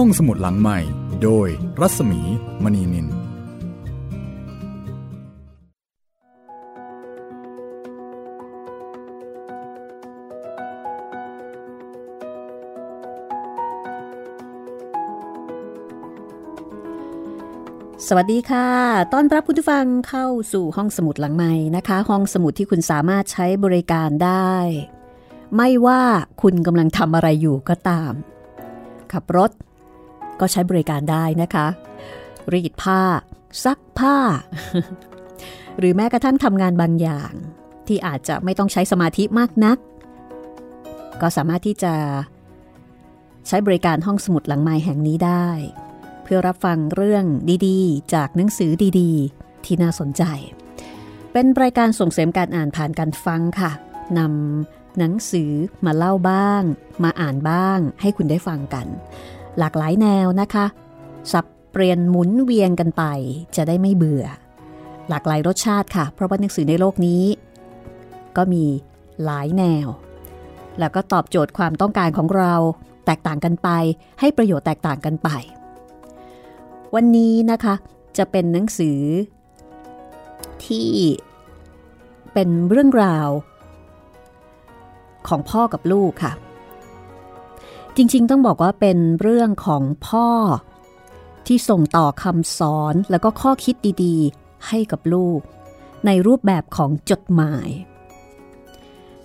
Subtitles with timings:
[0.00, 0.78] ห้องสมุดหลังใหม่
[1.22, 1.48] โดย
[1.80, 2.20] รัศมี
[2.62, 3.08] มณีนิน ส
[18.16, 18.68] วัสดีค่ะ
[19.12, 24.54] ต้อนรับคุณผู้ฟังเข้าสู่ห้องสมุดหลังใหม่นะคะ ห้องสมุดที่คุณสามารถใช้บริการได้
[25.56, 26.02] ไม่ว่า
[26.42, 28.12] คุณกำลังทำอะไรอยู่ก็ตาม
[29.12, 29.50] ขับรถ
[30.40, 31.66] ก็ใช้บริการได้นะคะ
[32.52, 33.02] รีดผ้า
[33.64, 34.16] ซักผ้า
[35.78, 37.32] หรือแม้กระทั่งทำงานบางอย่าง
[37.86, 39.78] ที่อาจจะไม่ต้องใช้สมาธิมากนัก
[41.20, 41.94] ก็สามารถที่จะ
[43.48, 45.48] ใช้บริการห้องสมุดหลังไม้แห่งนี้ได้
[46.22, 47.24] เพื่อรับฟังเรื่อง
[47.66, 50.22] ดีๆ จากหนังสือดีๆ ที่น่าสนใจ
[51.32, 53.72] เป็นรายการส่งเสริมการอ่านผ่านการฟังค่ะ
[54.18, 55.52] นำหนังสือ
[55.86, 56.62] มาเล่าบ้าง
[57.04, 58.86] มาอ่านบ้าง ให้คุณได้ฟังกัน
[59.58, 60.66] หลากหลายแนวนะคะ
[61.32, 63.04] สับเปลี่ยนหมุนเวียนกันไป
[63.56, 64.24] จะได้ไม่เบื่อ
[65.08, 67.24] หลากหลายรสชาติค่ะ เพราะว่าหนังสือในโลกนี้
[68.36, 68.64] ก็มี
[69.24, 69.88] หลายแนว
[70.78, 72.54] แล้วก็ตอบโจทย์ความต้องการของเรา
[73.06, 73.68] แตกต่างกันไป
[74.20, 75.28] ให้ประโยชน์แตกต่างกันไป
[76.94, 77.74] วันนี้นะคะ
[78.18, 79.00] จะเป็นหนังสือ
[80.66, 80.90] ที่
[82.32, 83.28] เป็นเรื่องราว
[85.28, 86.32] ของพ่อกับลูกค่ะ
[87.96, 90.28] จริงๆ ต้องบอกว่าเป็นเรื่องของพ่อ
[91.46, 95.40] ที่ส่งต่อคำสอนแล้วก็ข้อคิดดีๆ ให้กับลูก
[96.06, 97.68] ในรูปแบบของจดหมาย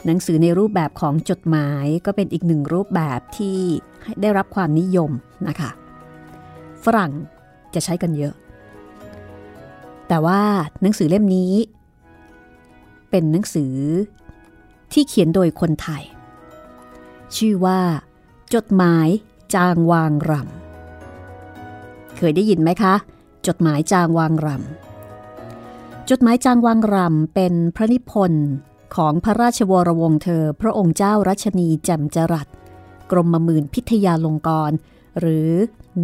[0.05, 3.57] หนังสือในรูปแบบของจดหมายก็เป็นอีกหนึ่งรูปแบบที่
[4.21, 5.11] ได้รับความนิยม
[5.47, 5.71] นะคะ
[6.83, 7.11] ฝรั่ง
[7.73, 8.33] จะใช้กันเยอะ
[10.07, 10.41] แต่ว่า
[10.81, 11.53] หนังสือเล่มนี้
[13.09, 13.75] เป็นหนังสือ
[14.93, 16.03] ที่เขียนโดยคนไทย
[17.37, 17.79] ชื่อว่า
[18.57, 19.07] จดหมาย
[19.55, 22.95] จางวางรำเคยได้ยินไหมคะ
[23.47, 28.47] จดหมายจางวางรำจดหมายจางวางรำเป็นพระนิพนธ์
[28.95, 32.47] ของพระราชวรวงเธอ พระองค์เจ้ารัชนีแจ่มจรัส
[33.11, 34.75] กรมมื่นพิทยาลงกรณ์
[35.19, 35.49] หรือ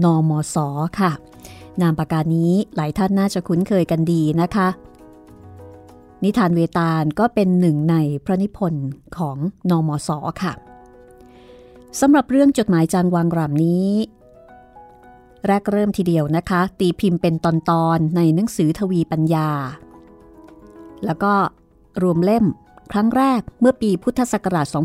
[0.03, 0.55] นอมศ
[0.99, 1.11] ค่ะ
[1.81, 4.67] นามปากกานี้หลายท่านน่าจะคุ้นเคยกันดีนะคะ
[6.23, 8.87] นิทานเวตาลก็เป็นหนึ่งในพระนิพนธ์
[9.17, 9.37] ของ
[9.69, 10.09] นอมศ
[10.43, 10.53] ค่ะ
[12.01, 13.91] สำหรับเรื่องจดหมายจางวางรำนี้
[15.47, 17.47] แรกเริ่มทีเดียวนะคะ ตีพิมพ์เป็นต
[17.85, 19.49] อนๆในหนังสือทวีปัญญา
[21.05, 21.33] แล้วก็
[22.03, 22.45] รวมเล่ม
[22.91, 24.81] ครั้งแรกเมื่อปีพุทธศักราช 2478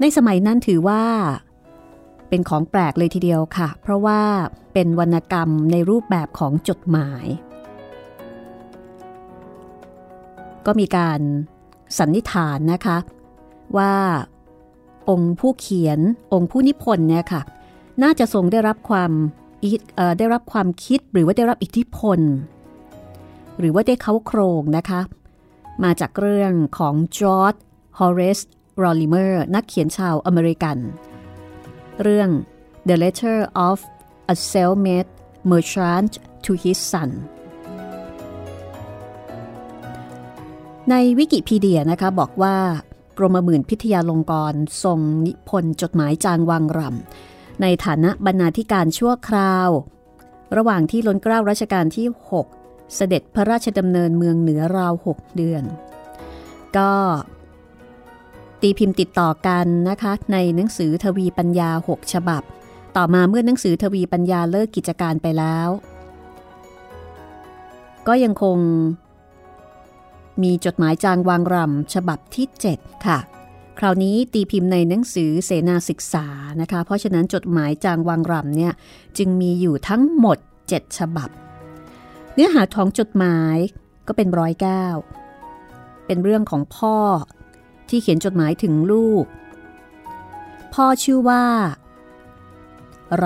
[0.00, 1.04] ในสมัยนั้นถือว่า
[2.28, 4.20] เป็นของแปลกเลยทีเดียวค่ะ เพราะว่า
[4.72, 7.26] เป็นวรรณกรรมในรูปแบบของจดหมาย
[10.66, 11.20] ก็มีการ
[11.98, 12.96] สันนิษฐานนะคะ
[13.76, 13.94] ว่า
[15.10, 15.98] องค์ผู้เขียน
[16.32, 17.42] องค์ผู้นิพนธ์เนี่ยค่ะ
[18.02, 19.10] น่าจะทรงได้รับความ
[20.18, 22.20] ได้รับความคิดหรือว่าได้รับอิทธิพล
[23.58, 25.00] หรือว่าได้เค้าโครงนะคะ
[25.84, 27.54] มาจากเรื่องของจอร์จ
[27.98, 28.40] ฮอเรซ ลอ
[28.82, 30.78] ริเมอร์นักเขียนชาวอเมริกัน
[32.02, 32.30] เรื่อง
[32.88, 33.36] The Letter
[33.68, 33.78] of
[34.32, 35.10] a Self-Made
[35.50, 36.12] Merchant
[36.44, 37.10] to His Son
[40.90, 42.56] ในวิกิพีเดียนะคะบอกว่า
[43.18, 44.54] กรมหมื่นพิทยาลงกรณ
[44.84, 49.68] ทรงนิพนธ์จดหมายจางวังรำในฐานะบรรณาธิการชั่วคราว
[50.56, 52.06] ระหว่างที่ล้นเกล้ารัชกาลที่
[52.50, 55.62] 6 เสด็จพระราชดำเนินเมืองเหนือราว 6 เดือน
[56.76, 56.92] ก็
[58.60, 62.42] ตีพิมพ์ติดต่อกันนะคะในหนังสือทวีปัญญา 6 ฉบับ
[62.96, 65.68] ต่อมาเมื่อหนังสือทวีปัญญาเลิกกิจการไปแล้ว
[68.08, 68.58] ก็ยังคง
[70.42, 73.18] มีจดหมายจางวางรำฉบับที่ 7 ค่ะ
[73.78, 76.26] คราวนี้ตีพิมพ์ในหนังสือเสนาศึกษา
[76.60, 78.72] นะคะ เพราะฉะนั้นจดหมายจางวางรำเนี่ย
[79.18, 80.38] จึงมีอยู่ทั้งหมด
[80.68, 81.30] 7 ฉบับ
[82.34, 83.56] เนื้อหาของจดหมาย
[84.06, 84.96] ก็เป็นร้อยแก้ว
[86.06, 86.96] เป็นเรื่องของพ่อ
[87.88, 89.24] ที่เขียนจดหมายถึงลูก
[90.74, 91.44] พ่อชื่อว่า
[93.22, 93.24] ร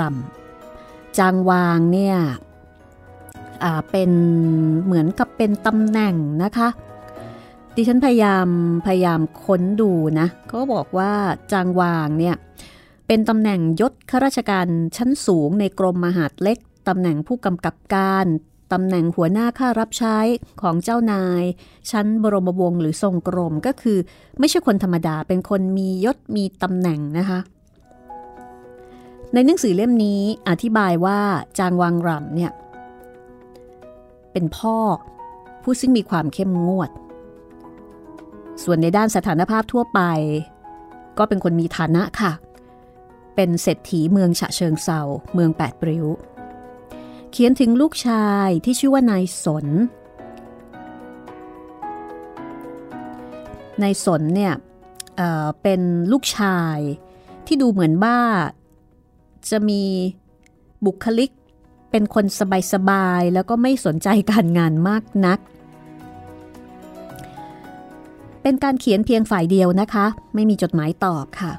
[0.58, 2.16] ำจางวางเนี่ย
[3.90, 4.10] เป็น
[4.84, 6.68] เหมือนกับเป็นตำแหน่งนะคะ
[7.80, 8.48] ดิฉันพยายาม
[8.86, 9.90] พยายามค้นดู
[10.20, 11.12] นะก็บอกว่า
[11.52, 12.36] จางวางเนี่ย
[13.06, 14.66] เป็นตำแหน่งยศข้าราชการ
[14.96, 18.26] ชั้นสูงในกรมมหาดเล็กตำแหน่งผู้กำกับการ
[18.72, 20.18] ตำแหน่งหัวหน้าข้ารับใช้
[20.62, 21.42] ของเจ้านาย
[21.90, 23.98] ชั้นบรมวงศ์หรือทรงกรมก็คือ
[24.38, 27.40] ไม่ใช่คนธรรมดาเป็นคนมียศมีตำแหน่งนะคะ
[29.32, 31.18] ในหนังสือเล่มนี้อธิบายว่า
[31.58, 32.52] จางวางรำเนี่ย
[34.32, 34.76] เป็นพ่อ
[35.62, 36.90] ผู้ซึ่งมีความเข้มงวด
[38.64, 40.00] ส่วนในด้านสถานภาพทั่วไป
[41.18, 42.32] ก็เป็นคนมีฐานะค่ะ
[43.34, 45.00] เป็นเศรษฐีเมืองฉะเชิงเซา
[45.34, 46.06] เมืองแปดปริ้ว
[47.30, 49.66] เขียนถึงลูกชายที่ชื่อว่านายสน
[53.82, 54.54] นายสนเนี่ย
[55.16, 55.80] เเป็น
[56.12, 56.78] ลูกชาย
[57.46, 58.18] ที่ดูเหมือนบ้า
[59.50, 59.82] จะมี
[60.84, 61.30] บุคลิก
[61.90, 62.24] เป็นคน
[62.72, 65.38] สบายๆ แล้วก็ไม่สนใจการงานมากนัก
[68.42, 71.52] เป็นการเขียนเพียงฝ่ายเดียวนะคะ ไม่มีจดหมายตอบค่ะ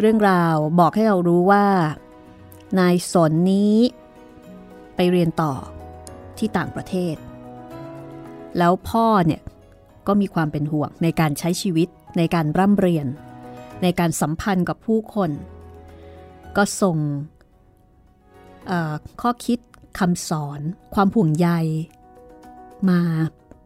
[0.00, 1.64] เรื่องราวบอกให้เรารู้ว่า
[2.78, 3.76] นายสนนี้
[4.94, 5.52] ไปเรียนต่อ
[6.38, 7.16] ที่ต่างประเทศ
[8.58, 9.42] แล้วพ่อเนี่ย
[10.06, 11.88] ก็มีความเป็นห่วงในการใช้ชีวิต
[12.18, 13.06] ในการร่ำเรียน
[13.82, 15.30] ในการสัมพันธ์กับผู้คน
[16.56, 16.98] ก็ส่ง
[19.20, 19.58] ข้อคิด
[19.98, 20.60] คำสอน
[20.94, 21.48] ความห่วงใย
[22.90, 23.00] มา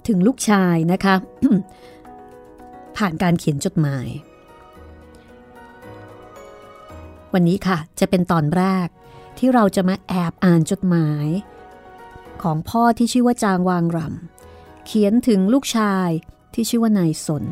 [0.07, 1.15] ถึงลูกชายนะคะ
[2.97, 4.09] ผ่านการเขียนจดหมาย
[7.33, 8.89] วันนี้ค่ะจะเป็นตอนแรก
[9.39, 11.27] ที่เราจะมาแอบอ่านจดหมาย
[12.43, 16.09] ของพ่อที่ชื่อว่าจางวางรำเขียนถึงลูกชาย
[16.55, 17.45] ที่ชื่อว่านายสน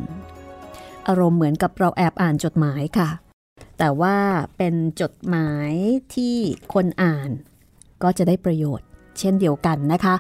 [1.09, 3.09] อารมณ์เหมือนกับเราแอบอ่านจดหมายค่ะ
[3.79, 4.17] แต่ว่า
[4.57, 5.73] เป็นจดหมาย
[6.15, 6.37] ที่
[6.75, 7.31] คนอ่าน
[8.03, 8.87] ก็จะได้ประโยชน์
[9.19, 10.15] เช่นเดียวกันนะคะ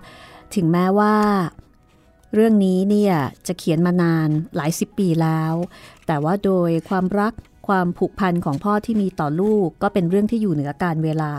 [0.54, 1.14] ถึงแม้ว่า
[2.38, 3.14] เรื่องนี้เนี่ย
[3.46, 5.54] จะเขียนมานานหลายสิบปีแล้ว
[6.06, 7.32] แต่ว่าโดยความรัก
[7.68, 11.32] ความผูกพันของพ่อที่มีต่อลูกก็เป็นเรื่องที่อยู่เหนือการเวลา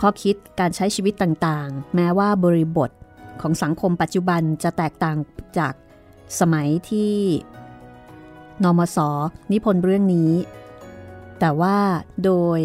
[0.00, 2.90] ข้อคิดการใช้ชีวิตต่างๆ แม้ว่าบริบท
[3.40, 5.16] ของสังคมปัจจุบันจะแตกต่าง
[5.58, 5.74] จาก
[6.40, 7.14] สมัยที่
[8.64, 8.98] นมส
[9.52, 10.32] นิพนธ์เรื่องนี้
[11.40, 11.76] แต่ว่า
[12.24, 12.60] โดย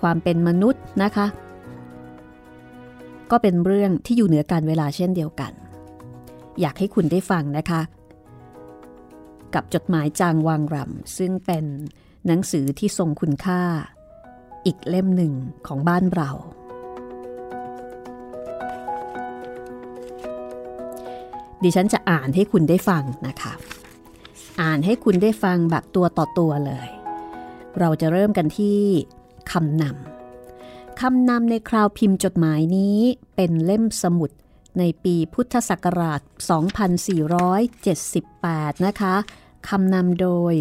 [0.00, 1.26] ความเป็นมนุษย์นะคะ
[3.32, 5.52] ก็เป็นเรื่องที่อยู่เหนือการเวลาเช่นเดียวกัน
[6.60, 7.80] อยากให้คุณได้ฟังนะคะ
[9.54, 11.64] กับจดหมายจางวางรำซึ่งเป็น
[12.26, 13.62] หนังสือที่ทรงคุณค่า
[14.66, 15.32] อีกเล่มหนึ่ง
[15.66, 16.30] ของบ้านเรา
[21.62, 23.52] ดิฉันจะอ่านให้คุณได้ฟังนะคะ
[24.62, 26.88] อ่านให้คุณได้ฟังแบบตัวต่อตัวเลย
[27.80, 28.78] เราจะเริ่มกันที่
[29.50, 30.11] คำนำ
[31.00, 32.98] คำนำในคราวพิมพ์จดหมายนี้
[33.36, 34.30] เป็นเล่มสมุด
[34.78, 36.20] ในปีพุทธศักราช
[37.92, 39.14] 2478 นะคะ
[39.68, 40.54] คำนำโดย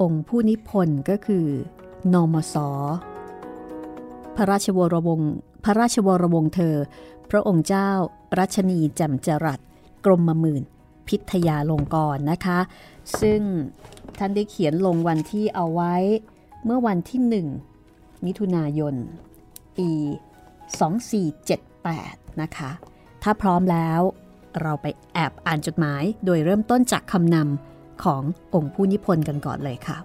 [0.00, 1.46] องค์ผู้นิพนธ์ก็คือ
[2.12, 2.54] นมส
[4.36, 5.32] พระราชวรวงศ์
[5.64, 6.76] พระราชวรวงศ์เธอ
[7.30, 7.90] พระองค์เจ้า
[8.38, 9.60] รัชนีแจ่มจรัส
[10.04, 10.62] กรมมมื่น
[11.08, 12.58] พิทยาลงกรนะคะ
[13.20, 13.40] ซึ่ง
[14.18, 15.94] ท่านได้เขียนลงวันที่เอาไว้
[16.64, 17.20] เมื่อวันที่
[17.78, 18.94] 1มิถุนายน
[19.78, 19.90] ปี
[21.56, 22.70] 2478 นะคะ
[23.22, 24.00] ถ้าพร้อมแล้ว
[24.62, 28.22] เราไปแอบอ่านจดหมายโดยเริ่มต้นจากคำนำของ
[28.54, 29.98] องค์ผู้นิพนธ์กันก่อนเลยค่ะ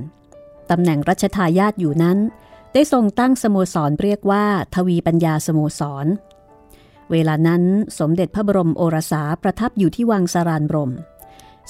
[0.70, 2.18] ตำแหน่งรัชทายาทอยู่นั้น
[2.74, 4.46] ได้ทรงตั้งสโมสรเรียกว่า
[4.76, 6.08] ทวีปัญญาสโมสร
[7.12, 7.64] เวลานั้น
[8.00, 10.92] สมเด็จพระบรมโอรสาประทับอยู่ที่วังสารานบรม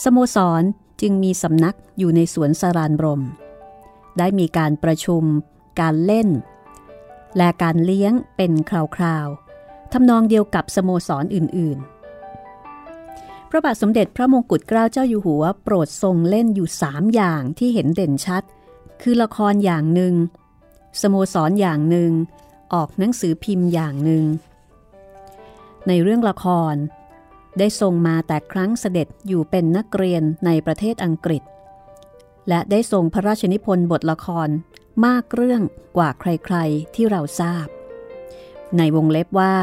[0.03, 0.63] สโมสร
[1.01, 3.21] จึงมีสำนักอยู่ในสวนสารานบรม
[4.17, 5.23] ได้มีการประชุม
[5.79, 6.29] การเล่น
[7.37, 8.71] และการเลี้ยงเป็นค
[9.03, 11.99] ราวๆทำนองเดียวกับสโมสรออื่นๆ
[13.50, 18.44] พระบาทสมเด็จพระมงกุฎเกล้าเจ้าอยู่หัว โปรดทรงเล่นอยู่สามอย่างที่เห็นเด่นชัด
[19.01, 20.13] คือละครอย่างหนึ่ง
[21.01, 22.12] สโมสรอย่างหนึ่ง
[22.74, 24.25] ออกหนังสือพิมพ์อย่างหนึ่ง
[25.88, 26.75] ในเรื่องละคร
[27.60, 31.44] ได้ทรงมาแต่ครั้งเสด็จอยู่เป็นนักเรียนในประเทศอังกฤษ
[32.50, 34.50] และได้ทรงพระราชนิพนธ์บทละคร
[35.06, 35.62] มากเรื่อง
[35.98, 37.68] กว่าใครๆที่เราทราบ
[38.77, 39.56] ในวงเล็บว่า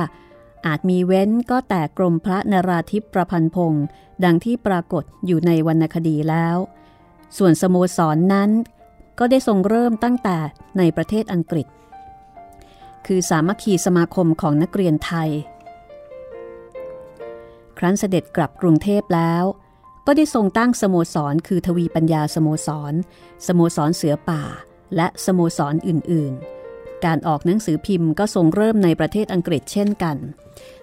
[0.67, 3.85] อาจมีเว้นก็แต่กรมพระนราธิปประพันธ์พงศ์
[4.25, 6.57] ดังที่ปรากฏอยู่ในวรรณคดีแล้ว
[7.37, 8.51] ส่วนสโมสรนนั้น
[9.19, 10.39] ก็ได้ทรงเริ่มตั้งแต่
[10.79, 11.67] ในประเทศอังกฤษ
[13.07, 15.31] คือสามัคคีสมาคมของนักเรียนไทย
[17.79, 19.45] ครั้นเสด็จกลับกรุงเทพแล้ว
[20.07, 22.95] ก็ได้ทรงตั้งสโมสร คือทวีปัญญาสโมสร
[23.47, 24.43] สโมสรเสือป่า
[24.97, 26.56] และสโมสรอื่นๆ
[27.05, 30.17] การออกหนังสือพิมพ์ก็ทรงเริ่มในประเทศอังกฤษเช่นกัน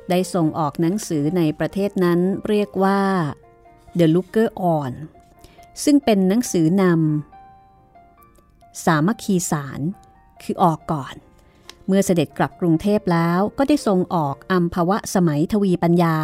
[0.09, 3.01] ได้ส่งออกหนังสือในประเทศนั้นเรียกว่า
[3.99, 4.91] The Looker On
[5.83, 9.79] ซึ่งเป็นหนังสือนำสามัคคีสาร
[10.43, 11.15] คือออกก่อน
[11.87, 16.15] เมื่อเสด็จกลับกรุงเทพแล้วก็ได้ทรงออกอัมพวะสมัยทวีปัญญา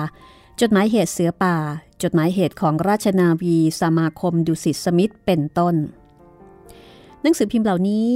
[0.62, 1.58] จดหมายเหตุเสือป่า
[2.03, 5.75] จดหมายเหตุของราชนาวีสมาคมดุสิตสมิธเป็นต้น
[7.22, 8.10] หนังสือพิมพ์เหล่านี้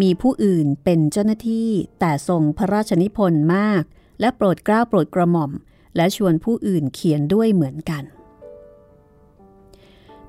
[0.00, 3.82] มีผู้อื่นเป็นเจ้าหน้าที่แต่ทรงพระราชนิพนธ์มาก
[4.20, 5.52] และโปรดเกล้าโปรดกระหม่อม
[5.96, 8.04] และชวนผู้อื่นเขียนด้วยเหมือนกัน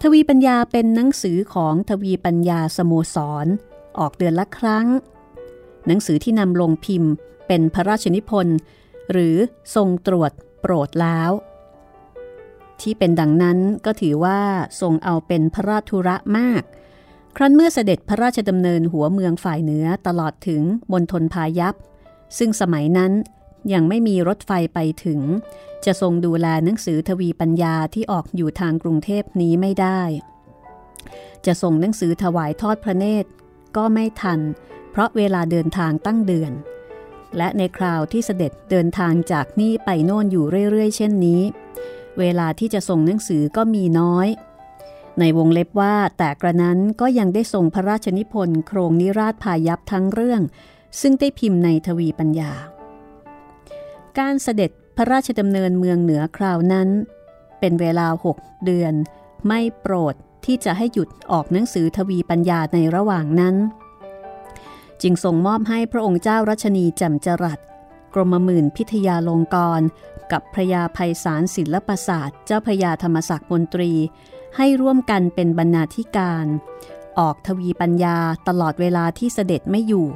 [0.02, 3.48] ทวีปัญญาเป็นหนังสือของทวีปัญญาสโมสร
[4.00, 4.88] ออกเดือนละครั้ง
[5.88, 7.12] หนังสือที่นำลงพิมพ์
[7.48, 8.58] เป็นพระราชนิพนธ์
[9.12, 9.36] หรือ
[9.76, 11.32] ทรงตรวจโปรดแล้ว
[12.82, 14.40] ที่เป็นดังนั้นก็ถือว่า
[14.82, 16.64] ทรงเอาเป็นพระราชุระมาก
[17.42, 21.76] ครั้นเมื่อเสด็จพระราชดำเนินหัวเมืองฝ่ายเหนือตลอดถึงบนทนพายัพ
[22.38, 23.12] ซึ่งสมัยนั้น
[23.74, 25.20] ยังไม่มีรถไฟไปถึง
[25.86, 30.02] จะทรงดูแลหนังสือทวีปัญญาที่ออกอยู่ทางกรุงเทพนี้ไม่ได้
[31.46, 33.30] จะส่งหนังสือถวายทอดพระเนตร
[33.78, 34.40] ก็ไม่ทัน
[34.92, 36.52] เพราะเวลาเดินทางตั้งเดือน
[37.38, 41.42] และในคราวที่เสด็จเดินทางจากนี่ไปโน่นอยู่เรื่อยๆ เช่นนี้
[42.20, 44.28] เวลาที่จะส่งหนังสือก็มีน้อย
[45.20, 50.42] ในวงเล็บว่าแต่กระนั้นก็ยังได้ส่งพระราชนิพนธ์โครงนิราชพายัพทั้งเรื่อง
[51.02, 52.52] ซึ่งได้พิมพ์ในทวีปัญญา
[54.20, 56.90] การเสด็จพระราชดำเนินเมืองเหนือคราวนั้น
[57.60, 58.94] เป็นเวลาหกเดือน
[59.48, 63.56] ไม่โปรดที่จะให้หยุดออกหนังสือทวีปัญญาในระหว่างนั้น
[65.02, 67.60] จึงส่งมอบให้พระองค์เจ้ารัชนีจำจรัส
[68.14, 69.82] กรมหมื่นพิทยาลงกร
[70.32, 73.92] กับพระยาภัยสารศิลปศาสตร์ เจ้าพระยาธรรมศักดิ์มนตรี
[74.58, 76.46] ให้ร่วมกันเป็นบรรณาธิการ
[77.20, 80.08] ออกทวีปัญญาตลอดเวลาที่เสด็จไม่อยู่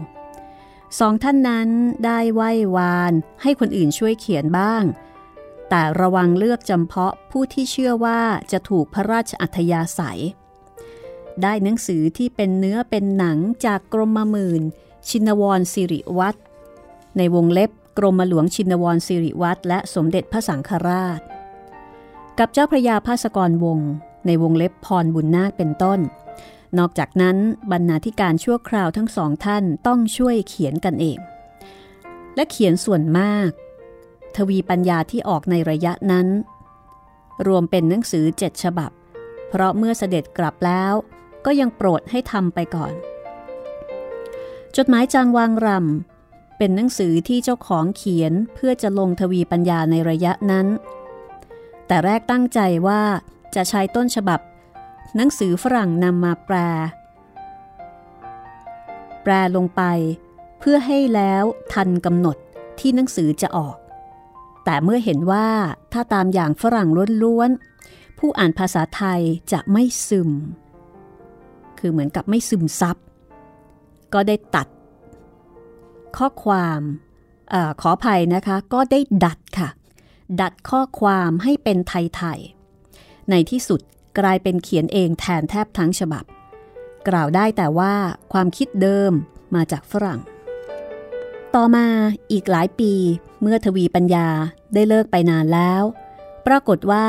[0.99, 1.69] สองท่านนั้น
[2.05, 4.83] ได้ไหว้วานให้คนอื่นช่วยเขียนบ้าง
[5.69, 8.21] แต่ระวังเลือกจำเพาะผู้ที่เชื่อว่า
[8.51, 10.21] จะถูกพระราชอัธยาศัย
[11.41, 14.61] ได้หนังสือที่เป็นเนื้อเป็นหนังจากกรมมมื่น
[15.09, 16.39] ชินวรสิริวัตร
[17.17, 21.19] ในวงเล็บกรมหลวงชินวรสิริวัตรและสมเด็จพระสังฆราช
[22.39, 23.79] กับเจ้าพระยาภาสกรวง
[24.25, 25.99] ในวงเล็บพรบุญนาคเป็นต้น
[26.77, 27.37] นอกจากนั้น
[27.71, 31.17] บรรณาธิการชั่วคราวทั้งสองท่านต้องช่วยเขียนกันเอง
[32.35, 33.49] และเขียนส่วนมาก
[34.35, 36.27] ทวีปัญญาที่ออกในระยะนั้น
[37.47, 38.91] รวมเป็นหนังสือเจ็ดฉบับ
[39.49, 40.93] เพราะเมื่อเสด็จกลับแล้ว
[41.45, 42.93] ก็ยังโปรดให้ทำไปก่อน
[44.75, 50.67] จดหมายจางวางรำเป็นหนังสือที่เจ้าของเขียนเพื่อจะลงทวีปัญญาในระยะนั้น
[51.87, 53.01] แต่แรกตั้งใจว่า
[53.55, 54.39] จะใช้ต้นฉบับ
[55.15, 56.55] หนังสือฝรั่งนำมาแปล
[59.24, 59.81] แปลลงไป
[60.60, 61.43] เพื่อให้แล้ว
[61.74, 62.38] ทันกำหนด
[62.79, 63.75] ที่หนังสือจะออก
[64.65, 65.48] แต่เมื่อเห็นว่า
[65.93, 66.89] ถ้าตามอย่างฝรั่ง
[67.24, 70.29] ล้วนๆผู้อ่านภาษาไทยจะไม่ซึม
[71.79, 72.98] คือเหมือนกับไม่ซึมซับ
[74.13, 74.67] ก็ได้ตัด
[76.17, 76.81] ข้อความ
[77.53, 79.69] อขออภัยนะคะ ก็ได้ดัดค่ะ
[80.41, 82.62] ดัดข้อความให้เป็นไทยๆ
[83.29, 83.81] ในที่สุด
[84.19, 86.23] กลายเป็นเขียนเองแทนแทบทั้งฉบับ
[87.07, 87.93] กล่าวได้แต่ว่า
[88.33, 89.11] ความคิดเดิม
[89.55, 90.19] มาจากฝรั่ง
[91.55, 91.87] ต่อมา
[92.31, 92.93] อีกหลายปี
[93.41, 94.27] เมื่อทวีปัญญา
[94.73, 95.83] ได้เลิกไปนานแล้ว
[96.47, 97.07] ปรากฏว่า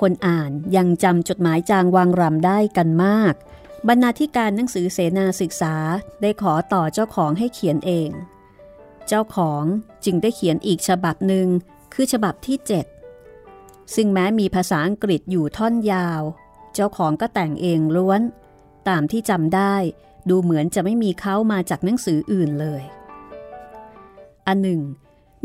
[0.00, 3.34] คนอ่านยังจำจดหมายจางวางรำได้กันมาก
[3.88, 5.74] บรรณาธิการหนังสือเสนาศึกษา
[6.22, 8.10] ได้ขอต่อเจ้าของให้เขียนเอง
[9.08, 9.64] เจ้าของ
[10.04, 11.46] จึงได้เขียนอีกฉบับหนึ่ง
[11.94, 12.99] คือฉบับที่ 7
[13.94, 16.22] ซึ่งแม้มีภาษาอังกฤษอยู่ท่อนยาว
[16.74, 18.20] เจ้าของก็แต่งเองล้วน
[18.88, 19.74] ตามที่จำได้
[20.28, 22.82] ดูเหมือนจะไม่มีเขามาจากหนังสืออื่นเลย
[24.46, 24.80] อันหนึ่ง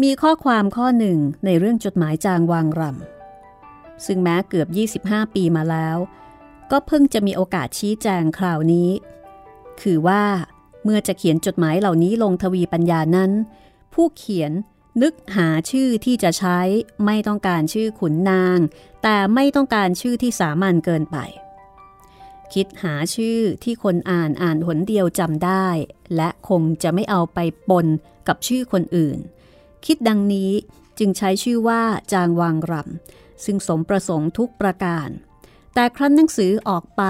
[0.03, 5.97] มีข้อความข้อหนึ่งในเรื่องจดหมายจางวางรำซึ่งแม้เกือบ 25 ปีมาแล้ว
[6.71, 8.89] ก็เพิ่งจะมีโอกาสชี้แจงคราวนี้
[9.81, 10.23] คือว่า
[10.83, 13.31] เมื่อจะเขียนจดหมายเหล่านี้ลงทวีปัญญานั้น
[13.93, 14.51] ผู้เขียน
[15.01, 16.59] นึกหาชื่อที่จะใช้
[17.05, 18.59] ไม่ต้องการชื่อขุนนาง
[19.03, 21.17] แต่ไม่ต้องการชื่อที่สามัญเกินไป
[22.53, 25.67] คิดหาชื่อที่คนอ่านอ่านหนเดียวจำได้
[26.15, 27.87] และคงจะไม่เอาไปปน
[28.27, 29.17] กับชื่อคนอื่น
[29.85, 30.51] คิดดังนี้
[30.99, 31.81] จึงใช้ชื่อว่า
[32.13, 35.09] จางวางรำซึ่งสมประสงค์ทุกประการ
[35.73, 37.03] แต่ครั้นหนังสือออกไป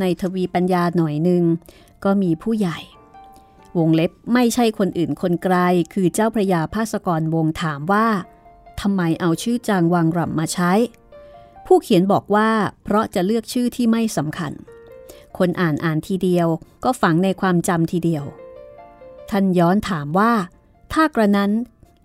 [0.00, 1.44] ในทวีปัญญาหน่อยหนึ่ง
[2.04, 2.78] ก็มีผู้ใหญ่
[3.78, 5.56] วงเล็บไม่ใช่คนอื่นคนไกล
[5.92, 8.06] คือเจ้าพระยาภาสกรวงถามว่า
[8.80, 10.72] ทำไมเอาชื่อจางวังรำมาใช้
[11.66, 12.50] ผู้เขียนบอกว่า
[12.84, 14.52] เพราะจะเลือกชื่อที่ไม่สำคัญ
[15.38, 16.48] คนอ่านอ่านทีเดียว
[16.84, 18.24] ก็ฝังในความจำทีเดียว
[19.30, 20.32] ท่านย้อนถามว่า
[20.92, 21.50] ถ้ากระนั้น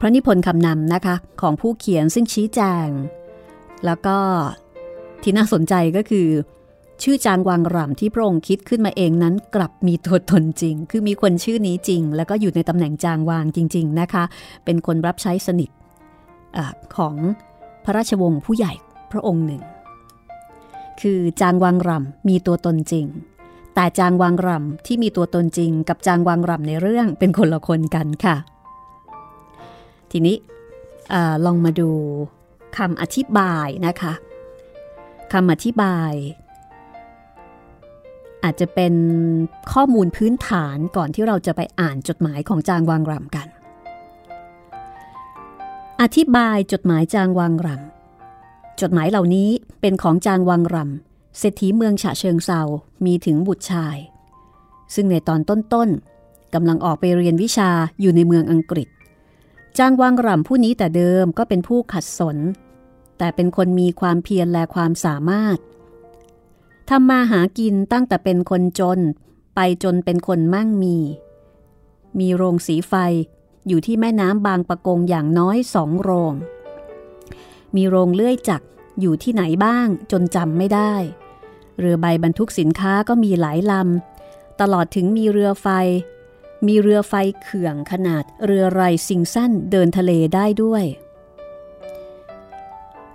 [0.00, 2.88] พระนิพนธ์คำนำนะคะของผู้เขียนซึ่งชี้แจง
[3.84, 4.16] แล้วก็
[5.22, 6.28] ที่น่าสนใจก็คือ
[7.02, 14.24] ชื่อจางวางรำที่พระองค์คิดขึ้นมาเองนั้นกลับมีตัวตนจริง คือมีคนชื่อนี้จริง แล้วก็อยู่ในตำแหน่งจางวางจริง ๆนะคะ
[14.64, 15.70] เป็นคนรับใช้สนิท
[16.56, 16.58] อ
[16.96, 17.14] ของ
[17.84, 18.72] พระราชวงศ์ผู้ใหญ่
[19.12, 19.62] พระองค์หนึ่ง
[21.00, 23.06] คือจางวางรำมีตัวตนจริง
[23.74, 28.36] แต่จางวางรำที่มีตัวตนจริง กับจางวางรำในเรื่องเป็นคนละคนกันค่ะ
[30.10, 30.36] ทีนี้
[31.12, 31.90] อลองมาดู
[32.76, 34.12] คำอธิบายนะคะ
[35.32, 36.12] คำอธิบาย
[38.44, 38.94] อาจจะเป็น
[39.72, 43.48] ข้อมูลพื้นฐานก่อนที่เราจะไปอ่านจดหมายของจางวางรำกัน
[46.02, 47.95] อธิบายจดหมายจางวางรำ
[48.80, 49.48] จดหมายเหล่านี้
[49.80, 52.60] เป็นของจางวางรำเศรษฐีเมืองฉะเชิงเซา
[53.04, 53.96] มีถึงบุตรชาย
[54.94, 58.88] ซึ่งในตอนต้นๆกำลังออกไปเรียนวิชาอยู่ในเมืองอังกฤษ
[59.78, 62.36] จางวางรำผู้นี้แต่เดิมก็เป็นผู้ขัดสน
[63.18, 65.58] แต่เป็นคนมีความเพียรและความสามารถ
[66.88, 69.00] ทำมาหากินตั้งแต่เป็นคนจน
[69.54, 70.96] ไปจนเป็นคนมั่งมี
[72.18, 72.92] มีโรงสีไฟ
[73.68, 76.32] อยู่ที่แม่น้ำบางปะกงอย่างน้อยสองโรง
[77.76, 78.66] มีโรงเลื่อยจักร
[79.00, 80.94] อยู่ที่ไหนบ้างจนจำไม่ได้
[81.78, 85.68] เรือใบบรรทุกสินค้าก็มีหลายลำ ตลอดถึงมีเรือไฟ
[86.66, 90.84] มีเรือไฟเขื่องขนาดเรือไรสิงสั้นเดินทะเลได้ด้วย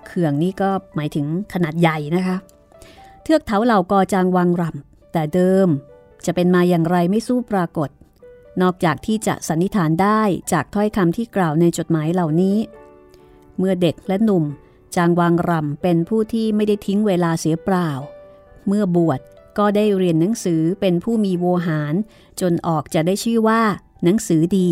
[0.06, 2.38] เขื่องนี่ก็หมายถึงขนาดใหญ่นะคะ
[3.24, 5.68] เทือกเถาเหล่ากอจางวังรำแต่เดิม
[6.26, 7.90] จะเป็นมาอย่างไรไม่สู้ปรากฏ
[8.62, 10.22] นอกจากที่จะสันนิษฐานได้
[10.52, 12.58] จากถ้อยคำที่กล่าวในจดหมายเหล่านี้
[13.62, 14.46] เมื่อเด็กและหนุ่ม
[14.96, 17.90] จางวังรำเป็นผู้ที่ไม่ได้ทิ้งเวลาเสียเปล่า
[18.68, 19.20] เมื่อบวช
[19.58, 21.94] ก็ได้เรียนหนังสือเป็นผู้มีโวหาร
[22.42, 23.62] จนออกจะได้ชื่อว่า
[24.04, 24.70] หนังสือดี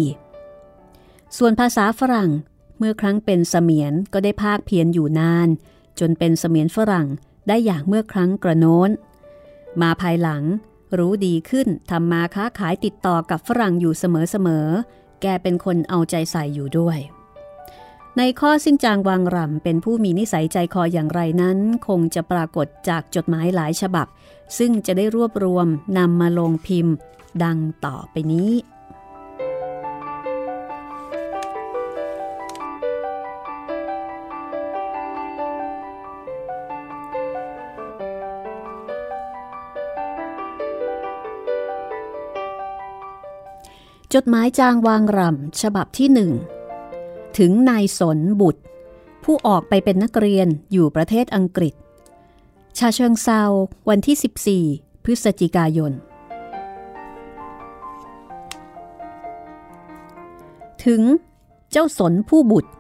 [1.37, 2.31] ส่วนภาษาฝรั่ง
[2.77, 5.47] เมื่อครั้งเป็นเสมียนก็ได้ภาคเพียรอยู่นาน
[5.99, 7.07] จนเป็นเสมียนฝรั่ง
[7.47, 8.89] ได้อย่างเมื่อครั้งกระโน้น
[9.81, 10.43] มาภายหลัง
[10.97, 16.99] รู้ดีขึ้นทำมาค้าขายติดต่อกับฝรั่งอยู่เสมอๆ แกเป็นคนเอาใจใส่อยู่ด้วย
[18.21, 24.07] ในข้อสิ้นจางวางรำเป็นผู้มีนิสัยใจคออย่างไรนั้น คงจะปรากฏจากจดหมายหลายฉบับ
[24.57, 26.95] ซึ่งจะได้รวบรวมนำมาลงพิมพ์
[27.43, 28.51] ดังต่อไปนี้
[44.13, 46.31] จดหมายจางวางรำฉบับที่หนึ่ง
[47.39, 48.61] ถึงนายสนบุตร
[49.23, 51.73] ผู้ออกไปเป็นนักเรียนอยู่ประเทศอังกฤษ
[52.77, 53.41] ชาเชิงเซา
[53.89, 55.91] วันที่ 14 พฤศจิกายน
[60.85, 61.01] ถึง
[61.71, 62.71] เจ้าสนผู้บุตร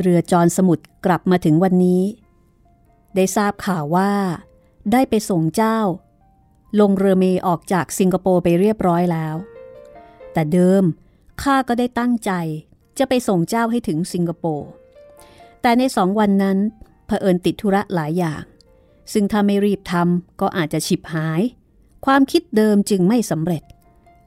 [0.00, 2.02] เรือจรสมุทรกลับมาถึงวันนี้
[3.14, 4.12] ได้ทราบข่าวว่า
[4.92, 5.78] ได้ไปส่งเจ้า
[6.80, 9.36] ลงเรือเมออกจากสิงคโปร์ไปเรียบร้อยแล้ว
[10.32, 10.84] แต่เดิม
[11.42, 12.32] ข้าก็ได้ตั้งใจ
[12.98, 14.68] จะไปส่งเจ้าให้ถึงสิงคโปร์
[15.62, 16.58] แต่ในสองวันนั้น
[17.06, 18.42] เผอิญติดธุระหลายอย่าง
[19.12, 21.42] ซึ่งถ้าไม่รีบทำก็อาจจะฉิบหาย
[22.06, 23.62] ความคิดเดิมจึงไม่สำเร็จ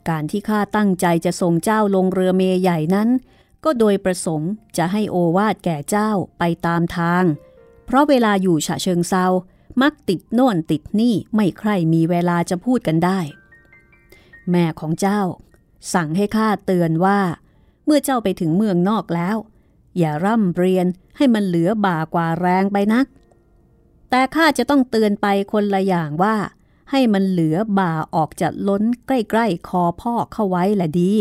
[0.10, 3.10] การที่ข้าตั้งใจจะส่งเจ้าลงเรือเมใหญ่นั้น
[3.64, 7.24] ก็โดยประสงค์จะให้โอวาดแก่เจ้าไปตามทาง
[7.86, 9.26] เพราะเวลาอยู่ฉะเชิงเซา
[9.82, 13.20] มักติดโน่นติดนี่ไม่ใครมีเวลาจะพูดกันได้
[14.50, 15.22] แม่ของเจ้า
[15.94, 17.20] สั่งให้ข้าเตือนว่า
[17.86, 19.38] เมื่อเจ้าไปถึงเมืองนอกแล้ว
[19.98, 20.86] อย่าร่ำเรียน
[21.18, 23.06] ให้มันเหลือบ่ากว่าแรงไปนัก
[24.10, 26.36] แต่ข้าจะต้องเตือนไปคนละอย่างว่า
[26.92, 31.14] ให้มันเหลือบ่าออกจากล้นใกล้ๆคอพ่อเข้าไว้แหละดี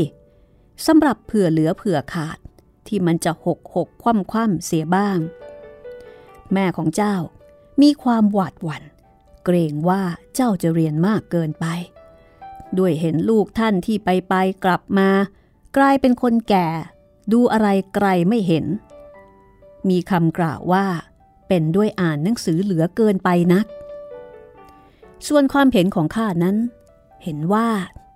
[0.87, 2.39] สำหรับเผื่อเหลือเผื่อขาด
[2.87, 5.19] ที่มันจะหกหกคว่ำคว่ำเสียบ้าง
[6.53, 7.17] แม่ของเจ้า
[7.83, 8.83] มีความหวาดหวัน่น
[9.45, 10.03] เกรงว่า
[10.35, 11.67] เจ้าจะเรียนมากเกินไป
[12.79, 15.09] ด้วยเห็นลูกท่านที่ไปไปกลับมา
[15.77, 16.69] กลายเป็นคนแก่
[17.33, 18.65] ดูอะไรไกลไม่เห็น
[19.89, 20.87] มีคำกล่าวว่า
[21.49, 23.67] เป็นด้วยอ่านหนังสือเหลือเกินไปนัก
[25.29, 26.57] ส่วนความเห็นของข้านั้น
[27.25, 27.69] เห็นว่า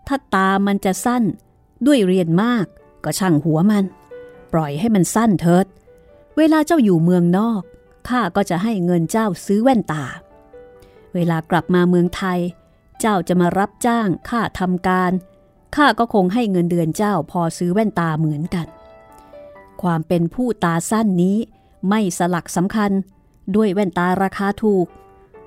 [0.06, 1.22] ถ้าตามันจะสั้น
[1.86, 2.66] ด้วยเรียนมาก
[3.04, 3.84] ก็ช่างหัวมัน
[4.52, 5.66] ปล่อยให้มันสั้นเถิด
[6.36, 7.62] เวลาเจ้าอยู่เมืองนอก
[8.08, 10.04] ข้าก็จะให้เงินเจ้าซื้อแว่นตา
[11.14, 12.38] เวลากลับมาเมืองไทย
[13.00, 15.12] เจ้าจะมารับจ้างข้าทำการ
[15.76, 18.66] ข้าก็คงให้เงินเดือนเจ้าพอซื้อแว่นตาเหมือนกัน
[19.82, 21.36] ความเป็นผู้ตาสั้นนี้
[21.88, 22.90] ไม่สลักสำคัญ
[23.56, 24.86] ด้วยแว่นตาราคาถูก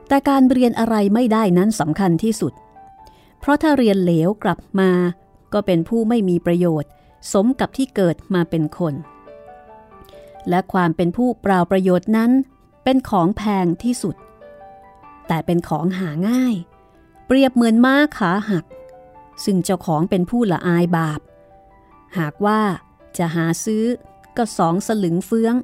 [0.07, 2.53] แต่การเรียนอะไรไม่ได้นั้นสำคัญที่สุด
[3.39, 4.91] เพราะถ้าเรียนเหลวกลับมา
[5.53, 6.89] ก็เป็นผู้ไม่มีประโยชน์
[7.33, 8.93] สมกับที่เกิดมาเป็นคน
[10.49, 12.31] และความเป็นผู้เปล่าประโยชน์นั้น
[12.83, 14.15] เป็นของแพงที่สุด
[15.27, 16.55] แต่เป็นของหาง่าย
[17.25, 18.65] เปรียบเหมือนม้าขาหัก
[19.43, 21.19] ซึ่งเจ้าของเป็นผู้ละอายบาป
[22.17, 22.61] หากว่า
[23.17, 23.85] จะหาซื้อ
[24.37, 25.55] ก็สองสลึงเฟื้อง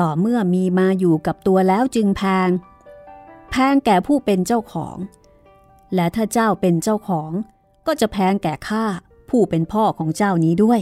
[0.00, 2.48] ต่อเมื่อมีมาอยู่กับตัวแล้วจึงแพง
[3.50, 4.96] แพงแก่ผู้เป็นเจ้าของ
[5.94, 7.30] และถ้าเจ้าเป็นเจ้าของ
[7.86, 8.84] ก็จะแพงแก่ข้า
[9.30, 10.80] ผู้เป็นพ่อของเจ้านี้ด้วย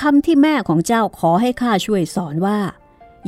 [0.00, 2.58] คำที่แม่ของเจ้าขอให้ข้าช่วยสอนว่า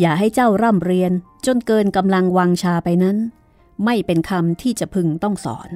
[0.00, 1.12] อย่าให้เจ้าร่ำเรียน
[1.46, 3.16] จนเกินกำลังวังชาไปนั้น
[3.84, 5.70] ไม่เป็นคำที่จะพึงต้องสอน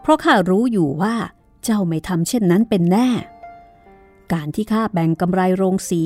[0.00, 1.16] เพราะข้ารู้อยู่ว่า
[1.64, 3.08] เจ้าไม่ทำเช่นนั้นเป็นแน่
[4.32, 6.02] การที่ข้าแบ่งกำไรโรงสี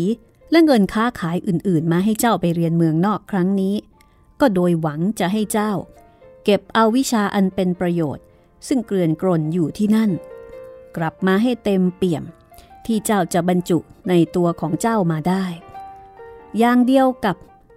[0.50, 3.74] และเงินค้าขายอื่นๆ มาให้เจ้าไปเรียนเมืองนอกครั้งนี้
[4.40, 5.72] ก็โดยหวังจะให้เจ้า
[6.44, 8.24] เก็บเอาวิชาอันเป็นประโยชน์
[8.68, 10.10] ซึ่งเกลื่อนกล่นอยู่ที่นั่น
[10.96, 12.24] กลับมาให้เต็มเปี่ยม
[12.86, 15.44] ที่เจ้าจะบรรจุในตัวของเจ้ามาได้
[16.58, 17.36] อย่างเดียวกับ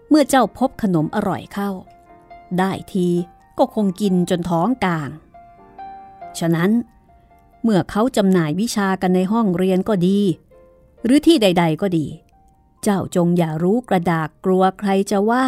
[0.09, 1.69] เมื่อเจ้าพบขนมอร่อยเข้า
[2.59, 3.07] ได้ที
[3.57, 5.09] ก็คงกินจนท้องกลาง
[6.39, 6.71] ฉะนั้น
[7.63, 10.19] เมื่อเขาจำหน่ายวิชากันในห้องเรียนก็ดี
[11.03, 12.05] หรือที่ใด ๆ ก็ดี
[12.83, 15.45] เจ้าจงอย่ารู้กระดากกลัวใครจะว่า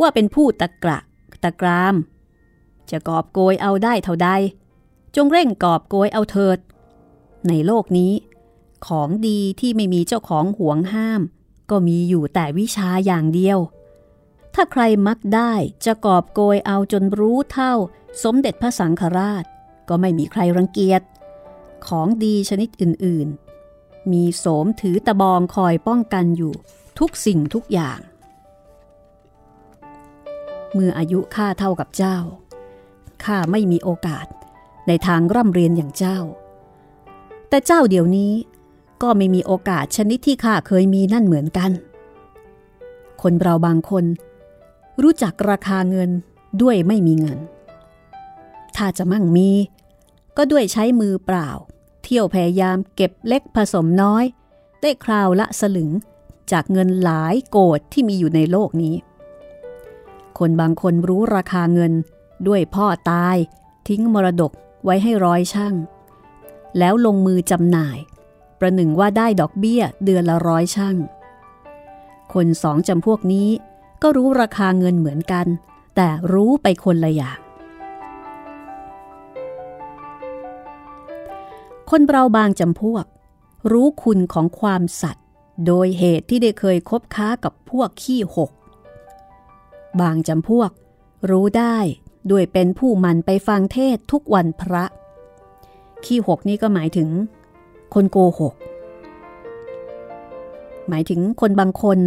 [0.00, 0.98] ว่าเป็นผู้ตะกระ
[1.42, 1.94] ตะกราม
[2.90, 4.28] จะกอบโกยเอาได้เท่าใด
[5.16, 6.58] จงเร่งกอบโกยเอาเถิด
[7.48, 8.12] ในโลกนี้
[8.86, 11.22] ของดีที่ไม่มีเจ้าของห่วงห้าม
[11.70, 13.58] ก็มีอยู่แต่วิชาอย่างเดียว
[14.54, 15.52] ถ้าใครมักได้
[15.84, 17.72] จะกอบโกยเอาจนรู้เท่า
[18.22, 19.44] สมเด็จพระสังฆราช
[19.88, 21.02] ก็ไม่มีใครรังเกียจ
[21.86, 26.54] ของดีชนิดอื่นๆ มีโสมถือตะบองคอยป้องกันอยู่
[26.98, 27.98] ทุกสิ่งทุกอย่าง
[30.72, 32.18] เมื่ออายุข้าเท่ากับเจ้า
[33.24, 34.26] ข้าไม่มีโอกาส
[34.86, 36.18] ในทางร่ำเรียนอย่างเจ้า
[37.48, 38.32] แต่เจ้าเดี๋ยวนี้
[39.02, 41.70] ก็ไม่มีโอกาสชนิดที่ข้าเคยมีนั่นเหมือนกัน
[43.22, 44.04] คนเราบางคน
[45.02, 46.10] รู้จักราคาเงิน
[46.62, 47.38] ด้วยไม่มีเงิน
[48.76, 49.50] ถ้าจะมั่งมี
[50.36, 51.48] ก็ด้วยใช้มือเปล่า
[52.02, 54.24] เที่ยวพยายามเก็บเล็กผสมน้อย
[54.80, 55.90] ได้คราวละสลึง
[56.52, 58.94] จากเงินหลายโกดที่มีอยู่ในโลกนี้
[60.38, 61.92] คนบางคนรู้ราคาเงิน
[62.46, 63.36] ด้วยพ่อตาย
[63.88, 64.52] ทิ้งมรดก
[64.84, 65.74] ไว้ให้ร้อยช่าง
[66.78, 67.98] แล้วลงมือจำหน่าย
[68.60, 70.96] ประหนึ่งว่าได้ดอกเบี้ยเดือนละร้อยช่าง
[72.32, 73.48] คนสองจำพวกนี้
[74.02, 75.46] ก็รู้ราคาเงินเหมือนกัน
[75.96, 77.38] แต่รู้ไปคนละอย่าง
[81.90, 83.04] คนเราบางจำพวก
[83.72, 85.24] รู้คุณของความสัตย์
[85.66, 88.50] โดยเหตุที่ได้เคยคบค้ากับพวกขี้หก
[90.00, 90.70] บางจำพวก
[91.30, 91.78] รู้ได้
[92.30, 94.84] ด้วยเป็นผู้มันไปฟังเทศทุกวันพระ
[96.04, 97.08] ขี้หกนี่ก็หมายถึง
[97.94, 98.54] คนโกหก
[100.88, 101.98] หมายถึงคนบางคน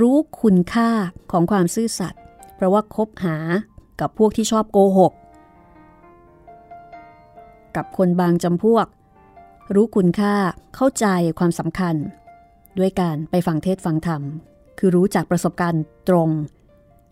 [0.00, 0.90] รู้คุณค่า
[1.32, 2.22] ของความซื่อสัตย์
[2.54, 3.36] เพราะว่าคบหา
[4.00, 5.12] กับพวกที่ชอบโกหก
[7.76, 8.86] กับคนบางจำพวก
[9.74, 10.34] รู้คุณค่า
[10.74, 11.06] เข้าใจ
[11.38, 11.94] ความสำคัญ
[12.78, 14.22] ด้วยการไปฟังเทศฟังธรรม
[14.78, 16.30] คือรู้จากประสบการณ์ตรง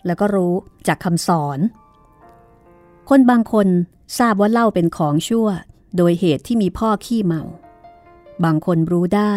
[0.07, 0.55] แล้วก็รู้
[0.89, 1.59] จากคำสอน
[3.09, 3.69] คนบางคน
[4.19, 5.49] ทราบว่าเล่าเป็นของชั่ว
[5.97, 7.43] โดยเหตุที่มีพ่อขี้เมา
[8.45, 9.35] บางคนรู้ได้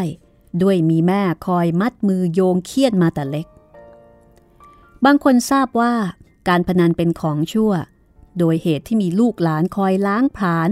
[0.61, 3.47] ด้วยมีแม่คอยมัดมือโยงเคียนมาแต่เล็ก
[5.05, 5.93] บางคนทราบว่า
[6.47, 7.71] การพนันเป็นของชั่ว
[8.39, 10.69] โดยเหตุที่มีลูกหลานคอยล้างผลาญ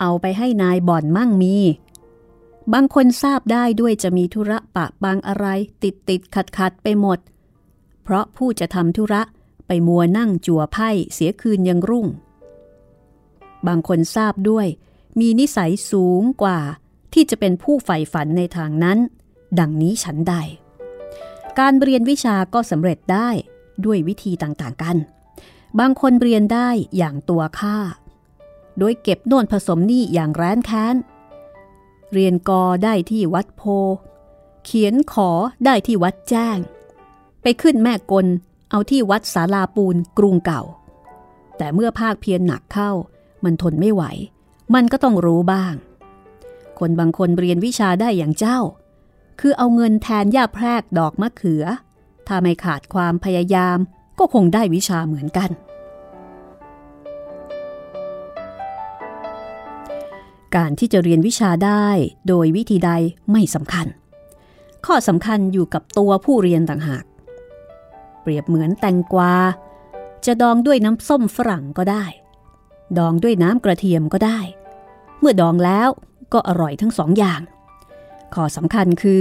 [0.00, 1.56] เอาไปให้นายบ่อนมั่งมี
[2.72, 5.46] บางคนทราบได้ด้วยจะมีธุระปะบางอะไร
[5.82, 7.18] ติดติดขัดขัดไปหมด
[8.02, 9.22] เพราะผู้จะทำธุระ
[9.66, 12.06] ไปมัวนั่งจั่วไพ่เสียคืนยังรุ่ง
[13.66, 14.66] บางคนทราบด้วย
[15.20, 16.58] มีนิสัยสูงกว่า
[17.12, 18.98] ที่จะเป็นผู้ใฝ่ฝันในทางนั้น
[19.58, 20.34] ดังนี้ฉันใด
[21.58, 23.28] การเรียนวิชาก็สำเร็จได้
[23.84, 24.96] ด้วยวิธีต่างๆกัน
[25.78, 27.78] บางคนเรียนได้อย่างตัวข้า
[28.78, 30.96] โดยเก็บโน่นผสมนี่อย่างแร้นแค้น
[32.12, 33.62] เรียนกอได้ที่วัดโพ
[34.64, 35.30] เขียนขอ
[35.64, 36.58] ได้ที่วัดแจ้ง
[37.42, 38.26] ไปขึ้นแม่กล
[38.70, 40.62] เอาที่วัดสาลาปูนกรุงเก่า
[41.56, 42.90] แต่เมื่อภาคเพียรหนักเข้า
[43.44, 44.02] มันทนไม่ไหว
[44.74, 45.74] มันก็ต้องรู้บ้าง
[46.78, 48.58] คนบางคนเรียนวิชาได้อย่างเจ้า
[49.40, 51.64] คือเอาเงินแทนย่าแพรกดอกมะเขือ
[52.26, 53.78] ถ้าไม่ขาดความพยายาม
[54.18, 55.50] ก็คงได้วิชาเหมือนกัน
[60.56, 61.86] การที่จะเรียนวิชาได้
[62.28, 62.90] โดยวิธีใด
[63.32, 63.86] ไม่สำคัญ
[64.86, 67.04] ข้อสำคัญอยู่กับตัวผู้เรียนต่างหาก
[68.22, 69.34] เปรียบเหมือนแตงกวา
[70.26, 72.04] จะดองด้วยน้ำส้มฝรั่งก็ได้
[72.98, 74.38] ดองด้วยน้ำกระเทียมก็ได้
[75.20, 75.88] เมื่อดองแล้ว
[76.32, 77.40] ก็อร่อยทั้งสองอย่าง
[78.34, 79.20] ข้อสำคัญคือ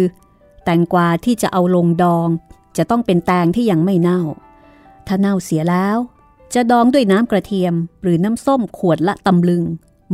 [0.64, 2.28] แตงกวาที่จะเอาลงดอง
[2.78, 4.22] จะต้องเป็นแตงที่ยังไม่เน่า
[5.08, 5.98] ถ้าเน่าเสียแล้ว
[6.54, 9.64] จะดองด้วยน้ำกระเทียม หรือน้ำส้มขวดละตำลึง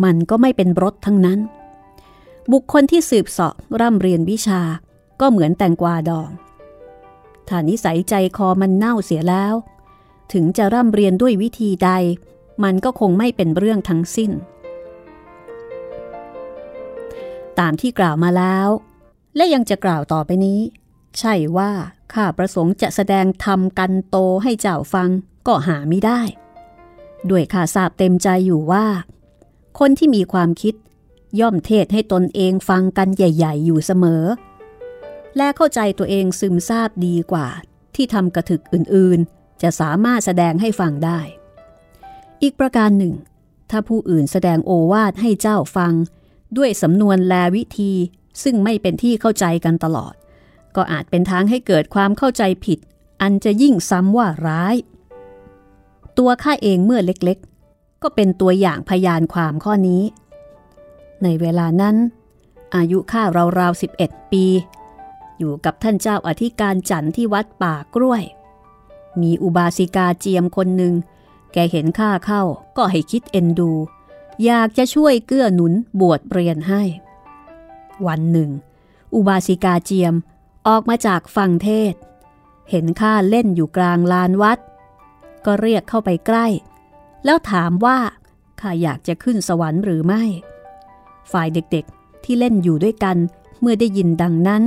[0.03, 1.39] มันก็ไม่เป็นรสทั้งนั้น
[2.51, 4.61] บุคคลที่สืบเสาะร่ำเรียนวิชา
[5.19, 6.29] ก็เหมือนแตงกวาดอง
[7.47, 9.53] ถ้านิสัยใจคอมันเน่าเสียแล้ว
[10.33, 11.89] ถึงจะร่ำเรียนด้วยวิธีใด
[12.63, 14.31] มันก็คงไม่เป็นเรื่องทั้งสิ้น
[17.59, 18.67] ตามที่กล่าวมาแล้ว
[19.35, 20.59] และยังจะกล่าวต่อไปนี้
[21.19, 21.71] ใช่ว่า
[22.13, 25.09] ข้าประสงค์จะแสดงธรรมกันโตให้เจ้าฟัง
[25.47, 26.21] ก็หาไม่ได้
[27.29, 28.85] ด้วยข้าทราบเต็มใจอยู่ว่า
[29.79, 30.75] คนที่มีความคิด
[31.39, 34.23] ย่อมเทศให้ตนเองฟังกันใหญ่ ๆ อยู่เสมอ
[35.37, 37.47] และเข้าใจตัวเองซึมซาบดีกว่า
[37.95, 41.19] ที่ทำกระถึกอื่นๆ จะสามารถแสดงให้ฟังได้
[42.41, 43.13] อีกประการหนึ่ง
[43.69, 45.93] ถ้าผู้อื่นแสดงโอวาทให้เจ้าฟัง
[46.57, 47.91] ด้วยสำนวนแลวิธี
[48.43, 50.13] ซึ่งไม่เป็นที่เข้าใจกันตลอด
[50.75, 52.79] ก็อาจเป็นทางให้เกิดความเข้าใจผิด
[53.21, 54.75] อันจะยิ่งซ้ำว่าร้าย
[56.17, 60.03] ตัวข้าเองเมื่อเล็กๆ ก็เป็นตัวอย่างพยานความข้อนี้
[61.23, 61.95] ในเวลานั้น
[62.75, 63.23] อายุข้า
[63.59, 64.45] ราวๆ11 ปี
[65.37, 68.23] อยู่กับท่านเจ้าอธิการจันที่วัดป่ากล้วย
[69.21, 70.93] มีอุบาสิกาเจียมคนหนึ่ง
[71.53, 72.41] แกเห็นข้าเข้า
[72.77, 73.71] ก็ให้คิดเอ็นดู
[74.45, 76.81] อยากจะช่วยเกื้อหนุนบวชเรียนให้
[78.07, 78.49] วันหนึ่ง
[79.15, 80.13] อุบาสิกาเจียม
[80.67, 81.93] ออกมาจากฟังเทศ
[82.69, 84.59] เห็นข้าเล่นอยู่กลางลานวัด
[85.45, 86.47] ก็เรียกเข้าไปใกล้
[87.25, 87.97] แล้วถามว่า
[88.61, 90.23] ข้าอยากจะขึ้นสวรรค์หรือไม่
[91.31, 93.17] ฝ่ายเด็กๆที่เล่นอยู่ด้วยกัน
[93.59, 94.63] เมื่อได้ยินดังนั้น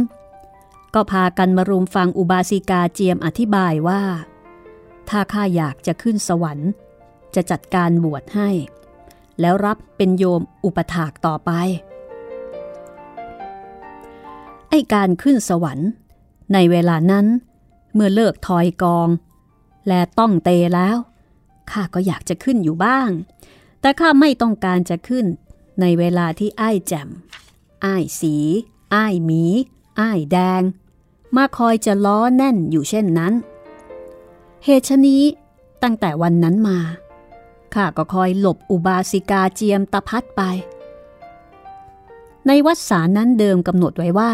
[0.94, 4.02] ก็พากันมารุมฟังอุบาสิกาเจียมอธิบายว่า
[5.08, 6.70] ถ้าข้าอยากจะขึ้นสวรรค์
[7.34, 8.50] จะจัดการบวชให้
[9.40, 11.50] แล้วรับเป็นโยมอุปถากต่อไป
[14.68, 15.90] ไอการขึ้นสวรรค์
[16.52, 17.26] ในเวลานั้น
[17.94, 19.08] เมื่อเลิกทอยกอง
[19.88, 20.96] และต้องเตแล้ว
[21.70, 23.08] ข้าก็อยากจะขึ้นอยู่บ้าง
[23.80, 25.26] แต่ข้าไม่ต้องการจะขึ้น
[25.80, 27.08] ในเวลาที่ไอ้แจ่ม
[27.82, 28.36] ไอ้สี
[28.92, 29.44] ไอ้หมี
[29.96, 30.62] ไอ้แดง
[31.36, 33.32] มาคอยจะล้อแน่นอยู่เช่นนั้น
[34.64, 35.22] เหตุชนี้
[35.82, 36.78] ตั้งแต่วันนั้นมา
[37.74, 40.42] ข้าก็คอยหลบอุบาสิกาเจียมตะพัดไป
[42.46, 44.32] ในวัดสานั้นเดิมกำหนดไว้ว่า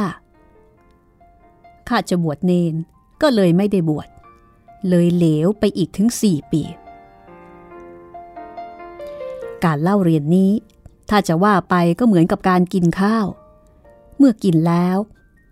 [1.88, 2.74] ข้าจะบวชเนน
[3.22, 4.08] ก็เลยไม่ได้บวช
[4.88, 6.62] เลยเหลวไปอีกถึงสี่ปี
[9.64, 10.52] การเล่าเรียนนี้
[11.10, 13.26] ถ้าจะว่าไปก็เหมือนกับการกินข้าว
[14.16, 14.98] เมื่อกินแล้ว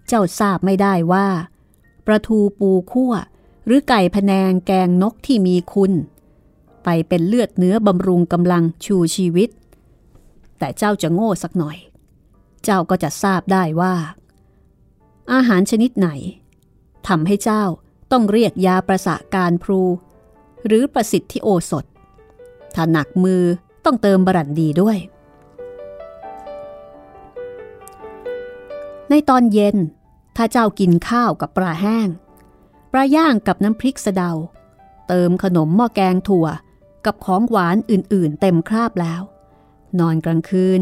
[0.09, 1.29] เจ้าทราบไม่ได้ว่า
[2.07, 3.13] ประทูปูคั่ว
[3.67, 5.93] หรือไก่พแนงแกงนกที่มีคุณ
[6.85, 9.51] ไปเป็นเลือดเนื้อบำรุงกำลังชูชีวิต
[10.59, 11.79] แต่เจ้าจะโง่สักหน่อย
[12.65, 13.95] เจ้าก็จะทราบได้ว่า
[15.33, 16.09] อาหารชนิดไหน
[17.09, 17.65] ทำให้เจ้า
[18.13, 19.83] ต้องเรียกยาประสะการพลู
[20.67, 21.85] หรือประสิทธิโอสถ
[22.75, 23.43] ถ้าหนักมือ
[23.85, 24.99] ต้องเติมบรันดีด้วย
[29.11, 29.77] ในตอนเย็น
[30.37, 32.09] ถ้าเจ้ากินข้าวกับปลาแห้ง
[32.93, 34.33] ปลาย่างกับน้ำพริกสะเดา
[35.09, 36.47] เติมขนมหม้อแกงถั่ว
[37.07, 39.23] กับของหวานอื่นๆ เต็มคราบแล้ว
[39.99, 40.81] นอนกลางคืน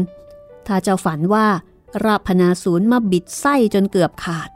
[0.67, 1.47] ถ้าเจ้าฝันว่า
[2.05, 4.49] ราพนาศูนย์มาบิดไส้จนเกือบขาด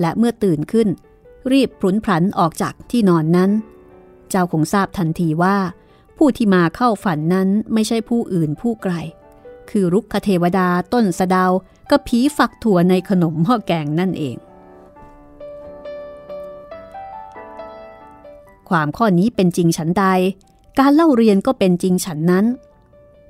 [0.00, 0.88] และเมื่อตื่นขึ้น
[1.52, 3.50] รีบพลุนพลันออกจากที่นอนนั้น
[4.30, 5.56] เจ้าคงทราบทันทีว่า
[6.16, 8.94] ผู้ที่มาเข้าฝันนั้นไม่ใช่ผู้อื่นผู้ไกล
[9.70, 11.52] คือรุกขเทวดาต้นสะดาว
[11.90, 14.36] กับผีฝักถั่วในขนมหม้อแกงนั่นเอง
[18.68, 20.04] ความข้อนี้เป็นจริงฉันใด
[20.78, 22.46] การเล่าเรียนก็เป็นจริงฉันนั้น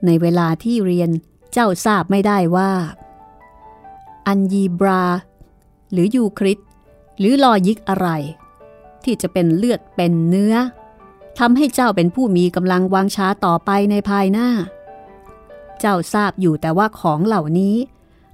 [0.04, 1.10] ในเวลาที่เรียน
[1.52, 2.72] เจ้าทราบไม่ได้ว่า
[4.26, 5.04] อันยีบรา
[5.92, 6.58] หรือยูคริต
[7.18, 8.08] หรือลอยิกอะไร
[9.04, 10.54] ที่จะเป็นเลือดเป็นเนื้อ
[11.38, 14.48] ทำให้เจ้าเป็นผู้มีกำลังวางช้าต่อไปในภายหน้า
[15.80, 17.76] เจ้าทราบอยู่แต่ว่าของเหล่านี้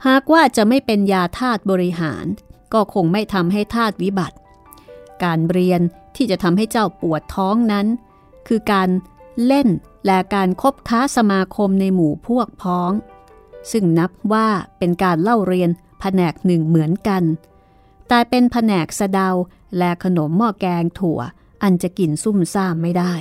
[0.06, 2.24] หากว่าจะไม่เป็นยาธาตุบริหาร
[2.72, 4.36] ก็คงไม่ทำให้ธาตุวิบัติ
[5.22, 5.80] การเรียน
[6.16, 7.86] ที่จะทำให้เจ้าปวดท้องนั้น
[8.48, 8.88] คือการ
[9.46, 9.68] เล่น
[10.06, 12.90] และการคบค้าสมาคมในหมู่พวกพ้อง
[13.70, 17.22] ซึ่งนับว่าเป็นการเล่าเรียนแผนกหนึ่งเหมือนกัน
[18.08, 19.30] แต่เป็นแผนกสะเดา
[19.78, 21.20] และขนมหม้อแกงถั่ว
[21.62, 23.14] อันจะกินซุ่มซ่ามไม่ได้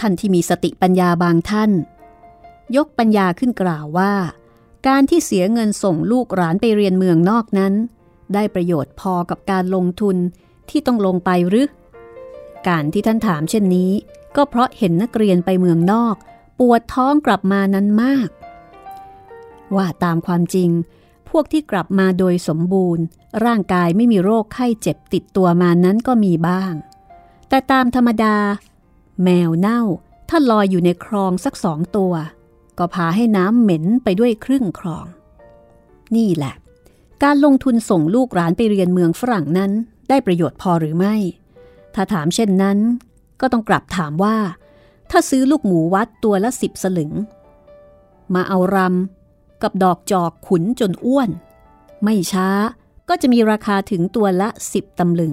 [0.00, 1.70] ท่านที่มีสติปัญญาบางท่าน
[2.76, 4.14] ยกปัญญาขึ้นกล่าวว่า
[4.88, 7.74] การที่เสียเงินส่งลูกหลานไปเรียนเมืองนอกนั้น
[8.34, 10.16] ได้ประโยชน์พอกับการลงทุน
[10.70, 11.68] ที่ต้องลงไปหรือ
[12.68, 13.92] การที่ท่านถามเช่นนี้
[14.36, 16.16] ก็เพราะเห็นนักเรียนไปเมืองนอก
[16.58, 18.28] ปวดท้องกลับมานั้นมาก
[19.76, 20.70] ว่าตามความจริง
[21.30, 23.04] พวกที่กลับมาโดยสมบูรณ์
[23.44, 26.72] ร่างกายไม่มีโรคไข้เจ็บติดตัวมานั้นก็มีบ้าง
[27.48, 28.36] แต่ตามธรรมดา
[29.22, 29.80] แมวเน่า
[30.28, 32.12] ถ้าลอยอยู่ในคลองสักสองตัว
[32.78, 35.06] ก็พาให้น้ำเหม็นไปด้วยครึ่งคลอง
[36.16, 36.54] นี่แหละ
[37.22, 39.72] การลงทุนส่งลูกหลานไปเรียนเมืองฝรั่งนั้น
[40.08, 41.14] ได้ประโยชน์พอหรือไม่
[41.94, 42.78] ถ้าถามเช่นนั้น
[43.40, 44.36] ก็ต้องกลับถามว่า
[45.10, 47.12] ถ้าซื้อลูกหมูวัดตัวละสิบสลึง
[48.34, 51.30] มาเอารำกับดอกจอกขุนจนอ้วน
[52.02, 52.48] ไม่ช้า
[53.08, 55.32] ก็จะมีราคาถึงตัวละสิบตำลึง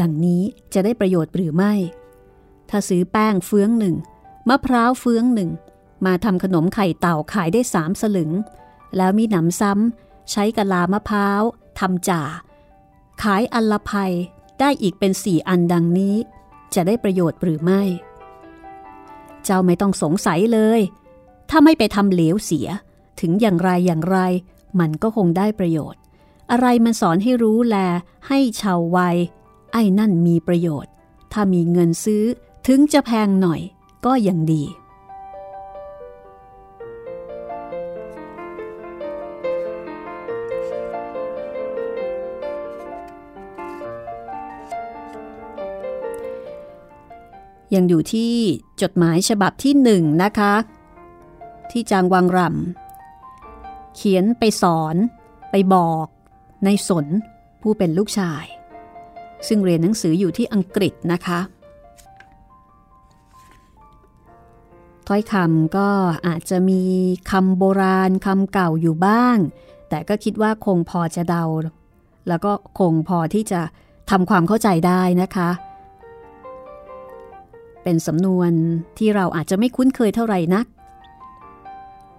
[0.00, 0.42] ดังนี้
[0.74, 1.72] จะได้ประโยชน์หรือไม่
[2.72, 3.96] ถ้าซื้อแป้งเฟืองหนึ่ง
[4.48, 5.50] มะพร้าวเฟืองหนึ่ง
[6.06, 8.30] มาทำขนมไข่เต่าขายได้สามสลึง
[8.96, 11.42] แล้วมีหนำซ้ำใช้กะลามะพร้าว
[11.78, 12.22] ทำจ่า
[13.22, 14.12] ขายอันละภัย
[14.60, 16.16] ได้อีกเป็นสี่อันดังนี้
[16.74, 17.82] จะได้ประโยชน์หรือไม่
[19.44, 20.80] เจ้าไม่ต้องสงสัยเลย
[21.50, 22.68] ถ้าไม่ไปทำเหลวเสีย
[23.20, 24.18] ถึงอย่างไรอย่างไร
[24.80, 26.00] มันก็คงได้ประโยชน์
[26.50, 27.76] อะไรมันสอนให้รู้แล
[28.28, 29.16] ให้ชาววัย
[29.72, 30.92] ไอ้นั่นมีประโยชน์
[31.32, 32.24] ถ้ามีเงินซื้อ
[32.66, 33.60] ถึงจะแพงหน่อย
[34.06, 34.62] ก็ยังดี
[47.74, 48.34] ยังอยู่ที่
[48.82, 50.54] จดหมายฉบับที่หนึ่งนะคะ
[51.70, 54.96] ที่จางวังรำเขียนไปสอน
[55.50, 56.06] ไปบอก
[56.64, 57.06] ในสน
[57.62, 58.44] ผู้เป็นลูกชาย
[59.48, 61.40] ซึ่งเรียนหนังสืออยู่ที่อังกฤษนะคะ
[65.12, 65.88] ถ้อยคำก็
[66.26, 66.82] อาจจะมี
[67.30, 69.36] คำโบราณคำเก่าอยู่บ้าง
[69.88, 71.44] แต่ก็คิดว่าคงพอจะเดา
[72.28, 73.60] แล้วก็คงพอที่จะ
[74.10, 75.50] ทำความเข้าใจได้นะคะ
[77.82, 78.50] เป็นสำนวน
[78.98, 80.66] ที่เราอาจจะไม่คุ้นเคยเท่าไหร่นัก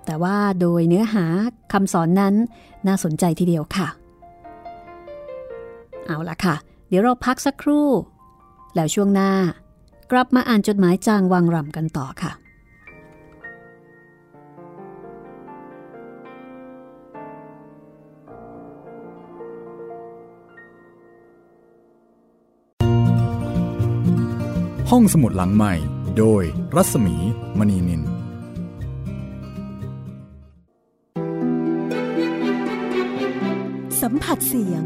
[0.05, 1.25] แต่ว่าโดยเนื้อหา
[1.73, 2.35] คำสอนนั้น
[2.87, 3.87] น่าสนใจทีเดียวค่ะ
[6.05, 6.55] เอาละค่ะ
[6.87, 7.87] เดี๋ยวเราพักสักครู่
[8.75, 9.31] แล้วช่วงหน้า
[10.11, 12.33] กลับมาอ่านจดหมายจางวังรำกันต่อค่ะ
[24.97, 25.73] ห้องสมุดหลังใหม่
[26.17, 26.43] โดย
[26.75, 27.15] รัศมี
[27.57, 28.01] มณีนิน
[34.01, 34.83] สัมผัสเสียง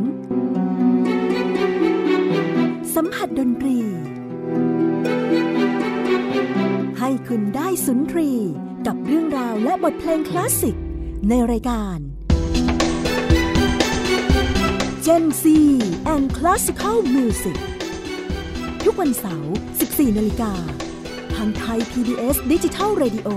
[2.95, 3.79] สัมผัสดนตรี
[6.99, 8.31] ให้คุณได้สุนทรี
[8.87, 10.75] กับเรื่องราวและบทเพลงคลาสสิก
[11.29, 11.97] ในรายการ
[15.05, 15.43] Gen C
[16.13, 17.57] and Classical Music
[18.83, 19.53] ทุกวันเสาร์
[19.85, 20.53] 14 นาฬิกา
[21.35, 23.27] ทางไทย PBS ดิจิทัล Radio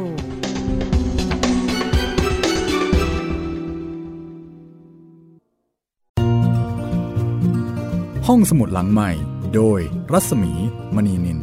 [8.26, 9.10] ห้องสมุดหลังใหม่
[9.54, 9.80] โดย
[10.12, 10.52] รัศมี
[10.94, 11.38] มณีนิน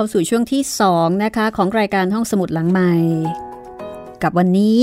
[0.00, 2.92] เข้าสู่ช่วงที่ 2 นะคะ ของรายการห้องสมุดหลังใหม่
[4.22, 4.78] กับวันนี้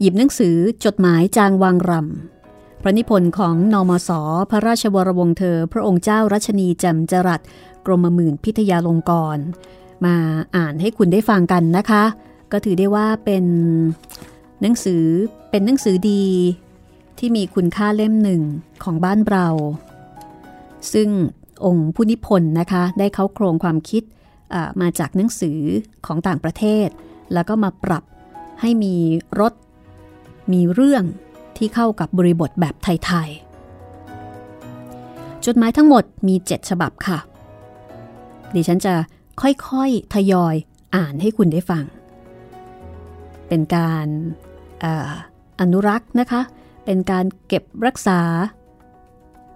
[0.00, 4.10] หยิบหนังสือจดหมายจางวางรำพระนิพนธ์ของนอมศ
[4.50, 7.40] พระราชวรวงเธอ พระองค์เจ้ารัชนีแจ่มจรัส
[7.86, 9.38] กรมหมื่นพิทยาลงกร
[10.04, 10.16] มา
[10.56, 12.04] อ่านให้คุณได้ฟังกันนะคะ
[12.52, 13.44] ก็ถือได้ว่าเป็น
[14.60, 15.04] หนังสือ
[15.50, 16.24] เป็นหนังสือดี
[17.18, 18.42] ที่มีคุณค่าเล่มหนึ่ง
[18.84, 19.46] ของบ้านเรา
[20.92, 21.08] ซึ่ง
[21.64, 24.04] องค์ผู้นิพนธ์นะคะ ได้เข้าโครงความคิด
[24.80, 25.60] มาจากหนังสือ
[26.06, 26.88] ของต่างประเทศ
[27.32, 28.04] แล้วก็มาปรับ
[28.60, 28.96] ให้มี
[29.40, 29.52] รส
[30.52, 31.04] มีเรื่อง
[31.56, 37.18] ที่เข้ากับบริบทแบบไทยๆ จดหมายทั้งหมดมี 7 ฉบับค่ะ
[38.54, 38.94] ดิฉันจะ
[39.40, 40.54] ค่อยๆ ทยอย
[40.96, 41.84] อ่านให้คุณได้ฟัง
[43.48, 44.06] เป็นการ
[44.82, 44.86] อ
[45.60, 46.40] อนุรักษ์นะคะ
[46.84, 48.20] เป็นการเก็บรักษา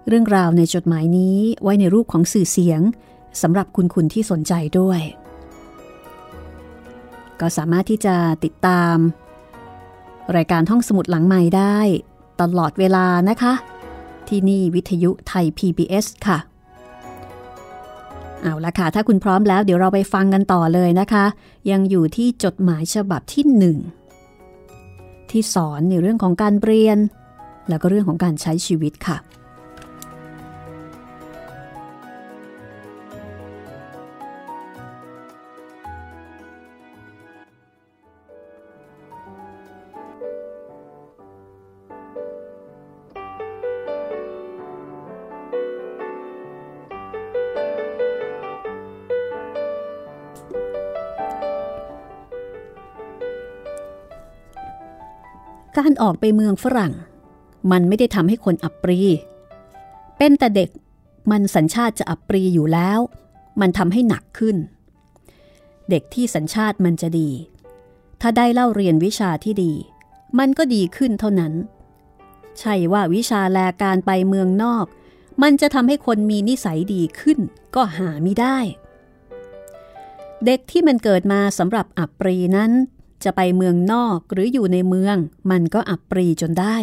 [0.07, 2.81] เรื่องราวในจดหมายนี้ไว้ในรูปของสื่อเสียง
[3.41, 5.01] สำหรับคุณคุณที่สนใจด้วย
[7.39, 8.95] ก็สามารถที่จะติดตาม
[10.35, 11.77] รายการห้องสมุดหลังใหม่ได้
[12.41, 13.53] ตลอดเวลานะคะ
[14.27, 16.37] ที่นี่วิทยุไทย PBS ค่ะ
[18.41, 21.25] เอาละค่ะ ถ้าคุณพร้อมแล้วเดี๋ยวเราไปฟังกันต่อเลยนะคะ
[21.71, 23.77] ยังอยู่ที่จดหมายฉบับที่หนึ่ง
[25.29, 26.97] ที่สอนในเรื่องของการเรียน
[27.69, 29.17] แล้วก็เรื่องของการใช้ชีวิตค่ะ
[56.03, 56.93] ออกไปเมืองฝรั่ง
[57.71, 58.99] มันไม่ได้ทำให้คนอับปรี
[60.17, 60.69] เป็นแต่เด็ก
[61.31, 62.99] มันสัญชาติจะอับปรีอยู่แล้ว
[63.61, 64.57] มันทำให้หนักขึ้น
[65.89, 67.29] เด็กที่สัญชาติมันจะดี
[68.21, 69.73] ถ้าได้เล่าเรียนวิชาที่ดี
[70.39, 71.53] มันก็ดีขึ้นเท่านั้น
[72.59, 74.85] ใช่ว่าวิชาแลการไปเมืองนอก
[75.43, 77.39] มันจะทำให้คนมีนิสัยดีขึ้น
[77.75, 78.57] ก็หาไม่ได้
[80.45, 82.71] เด็กที่มันเกิดมาสำหรับอับปรีนั้น
[83.25, 85.17] จะไปเมืองนอกหรืออยู่ในเมือง
[85.51, 86.77] มันก็อับปรีจนได้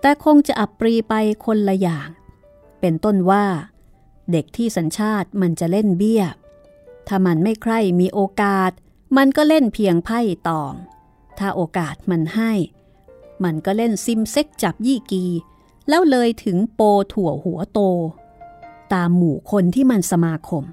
[0.00, 1.14] แต่คงจะอับปรีไป
[1.44, 2.08] คนละอย่าง
[2.80, 3.44] เป็นต้นว่า
[4.32, 6.24] เด็กที่สัญชาติมันจะเล่นเบี้ย
[7.06, 8.70] ถ้ามันไม่ใคร่มีโอกาส
[9.16, 10.72] มันก็เล่นเพียงไพ่ตอง
[11.38, 12.52] ถ้าโอกาสมันให้
[13.44, 15.24] มันก็เล่นซิมเซ็กจับยี่กี
[15.88, 16.80] แล้วเลยถึงโป
[17.12, 17.80] ถั่วหัวโต
[18.92, 20.64] ตามหมู่คนที่มันสมาคม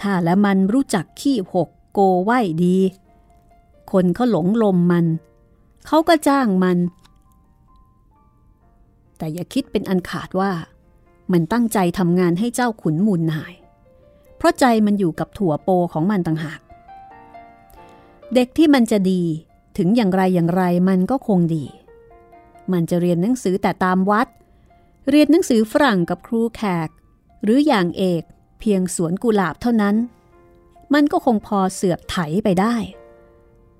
[0.00, 2.30] ถ้าและมันรู้จักขี้หก โกไหว
[2.64, 2.76] ดี
[3.92, 5.06] คนเขาหลงลมมัน
[5.86, 6.78] เขาก็จ้างมัน
[9.18, 10.52] แต่อย่าคิดเป็นอันขาดว่า
[11.32, 13.52] มันตั้งใจทำงานให้เจ้าขุนมูลนาย
[14.36, 16.60] เพราะใจมันอยู่กับถั่วโปของมันต่างหาก
[18.34, 19.22] เด็กที่มันจะดี
[19.76, 21.64] ถึงอย่างไรอย่างไรมันก็คงดี
[22.72, 24.28] มันจะเรียนหนังสือแต่ตามวัด
[25.10, 26.88] เรียนหนังสือฝรั่งกับครูแขก
[27.42, 28.22] หรืออย่างเอก
[28.60, 29.96] เพียงสวนกุหลาบเท่านั้น
[30.94, 32.76] มันก็คงพอเสือกไถไปได้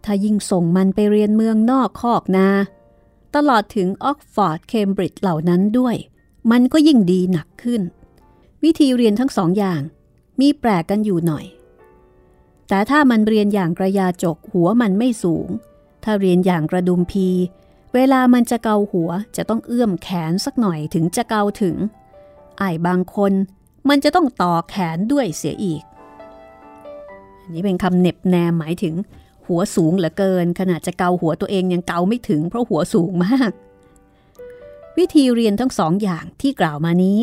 [0.04, 2.48] ถ้ายิ่งส่งมันไปเรียนเมืองนอกคอกนา
[3.34, 5.96] ตลอดถึงออกฟอร์ดเคมบริดจ์เหล่านั้นด้วย
[6.50, 7.82] มันก็ยิ่งดีหนักขึ้น
[8.64, 9.80] วิธีเรียนทั้งสองอย่าง
[10.40, 11.46] มีแปลกกันอยู่หน่อย
[12.68, 15.48] แต่ถ้ามันเรียนอย่างกระยาจกหัวมันไม่สูง
[16.04, 17.28] ถ้าเรียนอย่างกระดุมพี
[17.94, 21.76] เวลามันจะเกาหัวจะต้องเอื้อมแขนสักหน่อยถึงจะเกาถึง
[22.58, 23.32] ไอ้บางคน
[23.88, 25.82] มันจะต้องต่อแขนด้วยเสียอีก
[27.51, 28.95] นี่เป็นคำเน็บแนมหมายถึง
[29.47, 33.53] หัวสูงเหลือเกิน ขนาดจะเกาหัวตัวเองยังเกาไม่ถึงเพราะหัวสูงมาก
[34.99, 37.18] วิธีเรียนทั้งสองอย่างที่กล่าวมานี้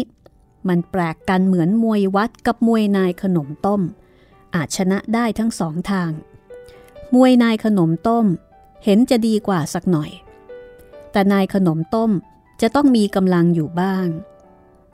[0.70, 3.82] มันแปลกกันเหมือนมวยวัดกับมวยนายขนมต้ม
[4.55, 6.11] อาจชนะได้ทั้งสองทาง
[7.15, 8.26] มวยนายขนมต้ม
[8.84, 10.11] เห็นจะดีกว่าสักหน่อย
[11.11, 12.11] แต่นายขนมต้ม
[12.61, 14.07] จะต้องมีกำลังอยู่บ้าง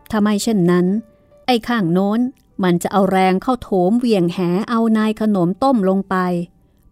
[0.10, 0.86] ถ้าไม่เช่นนั้น
[1.46, 2.20] ไอ้ข้างโน้น
[2.64, 4.40] มันจะเอาแรงเข้าโถมเวียงแห
[4.70, 6.16] เอานายขนมต้มลงไป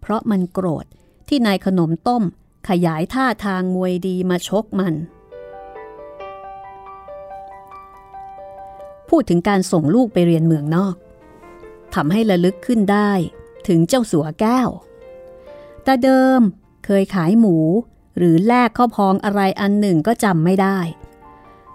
[0.01, 0.85] เพราะมันโกรธ
[1.27, 2.23] ที่นายขนมต้ม
[2.69, 4.93] ขยายท่าทางมวยดีมาชกมัน
[9.09, 10.95] พูดถึงการส่งลูกไปเรียนเมืองนอก
[11.95, 13.11] ทำให้ระลึกขึ้นได้
[13.67, 14.69] ถึงเจ้าสัวแก้ว
[15.83, 16.41] แต่เดิม
[16.85, 17.57] เคยขายหมู
[18.17, 20.79] หรือแลกข้าวพองอะไรอันหนึ่งก็จำไม่ได้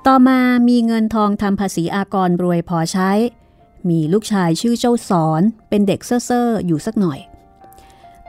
[0.06, 3.10] ต่อมามีเงินทองทำภาษีอากรรวยพอใช้
[3.90, 7.18] มีลูกชายชื่อเจ้าสอน เป็นเด็กเซ่อๆอยู่สักหน่อย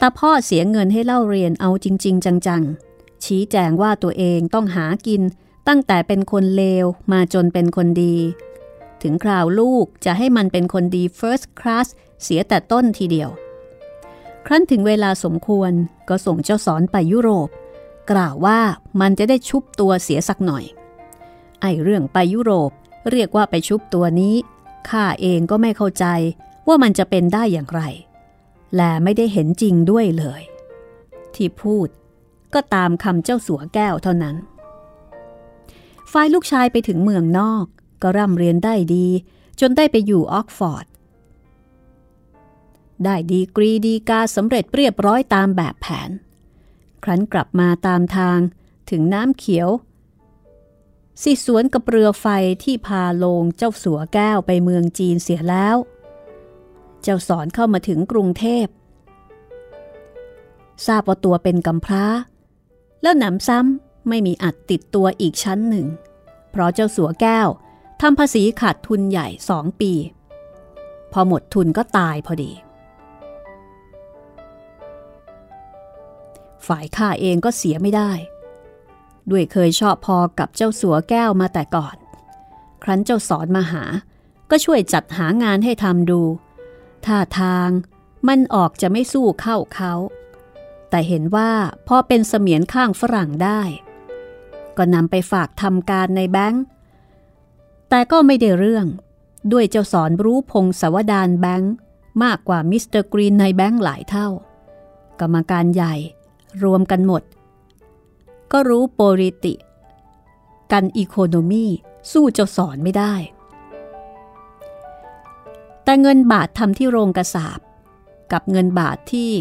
[0.01, 5.21] ต่พ่อเสียเงินให้เล่าเรียนเอาจริง ๆ จังๆ ชี้แจงว่าตัวเองต้องหากิน
[5.67, 8.15] ตั้งแต่เป็นคนเลวมาจนเป็นคนดี
[9.01, 11.87] ถึงคราวลูกจะให้มันเป็นคนดี first class
[12.23, 13.29] เสียแต่ต้นทีเดียว
[14.45, 15.71] ครั้นถึงเวลาสมควร
[16.09, 17.49] ก็ส่งเจ้าสอนไปยุโรป
[18.11, 18.59] กล่าวว่า
[19.01, 20.63] มันจะได้ชุบตัวเสียสักหน่อย
[21.61, 22.71] ไอเรื่องไปยุโรป
[23.11, 24.35] เรียกว่าไปชุบตัวนี้
[24.89, 26.05] ข้าเองก็ไม่เข้าใจ
[26.67, 27.81] ว่ามันจะเป็นได้อย่างไร
[28.75, 30.41] และไม่ได้เห็นจริงด้วยเลย
[31.35, 31.87] ที่พูด
[32.53, 34.35] ก็ตามคำเจ้าสัวแก้วเท่านั้น
[36.11, 37.65] ฝ่ายลูกชายไปถึงเมืองนอก
[38.01, 39.07] ก็ร่ำเรียนได้ดี
[39.59, 40.85] จนได้ไปอยู่ออกฟอร์ด
[43.03, 46.09] ได้ดีกรีดีกาสำเร็จเรียบร้อยตามแบบแผน
[47.03, 48.39] ครั้นกลับมาตามทาง
[48.89, 49.69] ถึงน้ำเขียว
[51.23, 52.25] สิสวนกับเรือไฟ
[52.63, 55.77] ที่พาลงเจ้าสัวแก้วไปเมืองจีนเสียแล้ว
[57.03, 58.65] เจ้าสอนเข้ามาถึงกรุงเทพ
[60.87, 62.05] ทราบว่าตัวเป็นกำพร้า
[63.01, 65.87] แล้วหนำซ้ำไม่มีอัดติดตัวอีกชั้นหนึ่ง
[66.51, 67.47] เพราะเจ้าสัวแก้ว
[68.01, 69.91] ทำภาษีขาดทุนใหญ่สองปี
[71.11, 72.51] พอหมดทุนก็ตายพอดี
[76.67, 78.11] ฝ่ายข้าเองก็เสียไม่ได้
[79.31, 81.95] ด้วยเคยชอบพอกับเจ้าสัวแก้วมาแต่ก่อน
[82.83, 83.83] ครั้นเจ้าสอนมาหา
[84.49, 86.21] ก็ช่วยจัดหางานให้ทำดู
[87.05, 87.69] ท่าทาง
[88.27, 89.93] มันออกจะไม่สู้เข้าเค้า
[90.89, 91.51] แต่เห็นว่า
[91.87, 93.61] พอเป็นเสมียนข้างฝรั่งได้
[94.77, 96.63] ก็นำไปฝากทำการในแบงค์
[97.89, 98.85] แต่ก็ไม่ได้เรื่อง
[99.51, 101.73] ด้วยเจ้าสอนรู้พงศาวดารแบงค์
[102.23, 104.27] มากกว่ามิสเตอร์กรีนในแบงค์หลายเท่า
[105.19, 105.95] กรรมการใหญ่
[106.63, 107.21] รวมกันหมด
[108.51, 111.65] ก็รู้ political economy
[112.11, 113.13] สู้เจ้าสอนไม่ได้
[115.83, 117.59] แต่เงินบาททำที่โรงกระสาบ
[118.31, 119.31] กับเงินบาทที่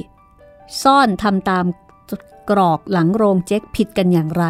[0.83, 1.65] ซ่อนทำตาม
[2.51, 4.45] กรอกหลังโรงเจ๊กผิดกันอย่างไร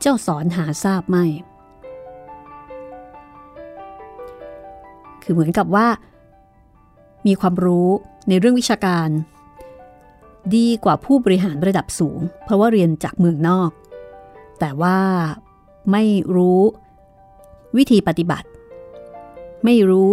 [0.00, 1.24] เจ้าสอนหาทราบไม่
[5.22, 5.88] คือเหมือนกับว่า
[7.26, 7.88] มีความรู้
[8.28, 9.08] ในเรื่องวิชาการ
[10.56, 13.70] ดีกว่าผู้บริหารระดับสูง เพราะว่าเรียนจากเมืองนอก
[14.60, 14.98] แต่ว่า
[15.92, 16.60] ไม่รู้
[17.76, 18.48] วิธีปฏิบัติ
[19.64, 20.10] ไม่รู้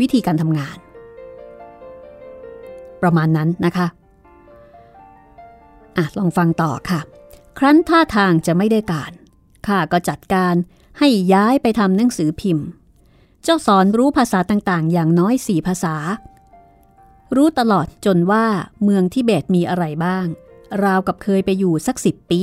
[0.00, 0.76] วิธีการทำงาน
[3.02, 3.86] ประมาณนั้นนะคะ
[5.96, 7.00] อะลองฟังต่อค่ะ
[7.58, 9.12] ครั้นท่าทางจะไม่ได้การ
[9.66, 10.54] ข้าก็จัดการ
[10.98, 12.66] ให้ย้ายไปทำหนังสือพิมพ์
[13.42, 15.96] เจ้าสอนรู้ภาษาต่างๆ อย่างน้อยสี่ภาษา
[17.36, 18.46] รู้ตลอดจนว่า
[18.82, 20.26] เมืองทิเบตมีอะไรบ้าง
[20.84, 22.42] ราวกับเคยไปอยู่สักสิบปี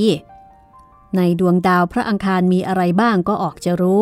[1.16, 4.02] ในดวงดาวพระอังคารมีอะไรบ้างก็ออกจะรู้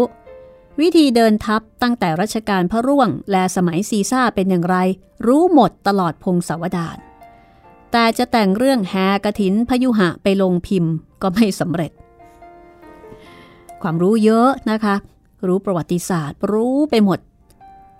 [0.79, 4.77] วิธีเดินทัพตั้งแต่รัชกาลพระร่วง และสมัยซีซ่าเป็นอย่างไร
[5.27, 6.97] รู้หมดตลอดพงศาวดาร
[7.91, 11.91] แต่จะแต่งเรื่องแฮกระถินพยุหะไปลงพิมพ์ก็ไม่สำเร็จ
[13.81, 14.95] ความรู้เยอะนะคะ
[15.47, 17.19] รู้ประวัติศาสตร์ รู้ไปหมด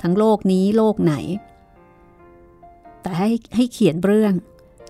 [0.01, 1.13] ทั้งโลกนี้โลกไหน
[3.05, 4.33] แต่ให้ให้เขียนเรื่อง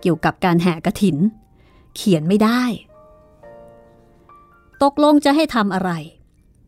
[0.01, 1.17] เกี่ยวกับการแห่กระถิน
[1.95, 2.63] เขียนไม่ได้
[4.83, 5.91] ตกลงจะให้ทำอะไร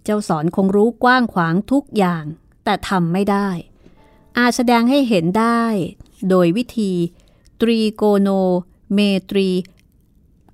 [0.04, 2.24] เจ้าสอนคงรู้กว้างขวางทุกอย่าง
[2.64, 3.48] แต่ทำไม่ได้
[4.38, 5.64] อาจแสดงให้เห็นได้
[6.30, 6.92] โดยวิธี
[7.62, 8.30] ตรีโกโน
[8.94, 9.50] เมตรี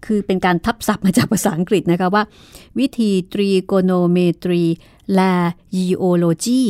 [0.05, 2.23] คือเป็นการทับศัพท์มาจากภาษาอังกฤษนะคะว่า
[2.79, 4.61] วิธีตรีโกโนเมตรี
[5.15, 5.33] และ
[5.75, 6.61] geology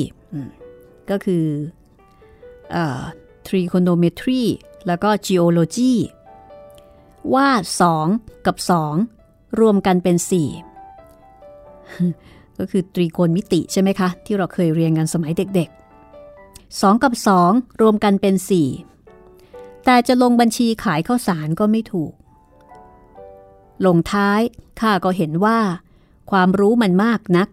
[1.09, 1.45] ก็คือ
[3.22, 4.41] trigonometry
[4.87, 5.93] แล้วก็ geology
[7.33, 7.49] ว่า
[7.97, 8.57] 2 กับ
[9.07, 10.17] 2 รวมกันเป็น
[11.13, 17.13] 4 ก็คือตรีโกณมิติใช่ไหมคะ ที่เราเคยเรียนกันสมัยเด็กๆ 2 กับ
[17.47, 18.35] 2 รวมกันเป็น
[19.09, 22.13] 4 แต่จะลงบัญชีขายข้าวสารก็ไม่ถูก
[23.85, 24.41] ลงท้าย
[24.79, 25.59] ข้าก็เห็นว่า
[26.31, 27.47] ความรู้มันมากนัก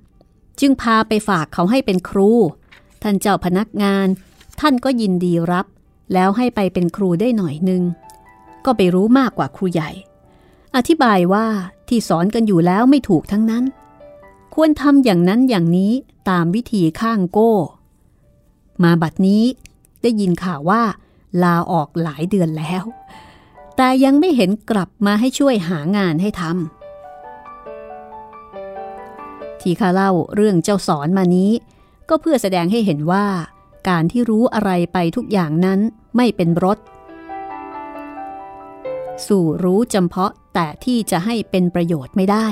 [0.60, 2.30] จึงพาไปฝากเขาให้เป็นครู
[3.02, 4.06] ท่านเจ้าพนักงาน
[4.60, 5.66] ท่านก็ยินดีรับ
[6.12, 7.82] แล้วให้ไปเป็นครูได้หน่อยนึง
[8.64, 9.90] ก็ไปรู้มากกว่าครูใหญ่
[10.76, 11.46] อธิบายว่า
[11.88, 13.64] ที่สอนกันอยู่แล้วไม่ถูกทั้งนั้น
[14.54, 15.92] ควรทำอย่างนั้นอย่างนี้
[16.30, 17.52] ตามวิธีข้างโก้
[18.82, 19.42] มาบัดนี้
[20.02, 20.82] ได้ยินข่าวว่า
[21.42, 22.84] ลาออกหลายเดือนแล้ว
[23.76, 26.54] แต่ยังไม่เห็นกลับมาให้ช่วยหางานให้ทำ
[29.60, 31.50] ที่ข้าเล่าเรื่องเจ้าสอนมานี้
[32.08, 33.26] ก็เพื่อแสดงให้เห็นว่า
[33.88, 35.80] การที่รู้อะไรไปทุกอย่างนั้น
[36.16, 36.78] ไม่เป็นรถ
[39.26, 42.46] สู่รู้จำเพาะแต่ที่จะให้เป็นประโยชน์ไม่ได้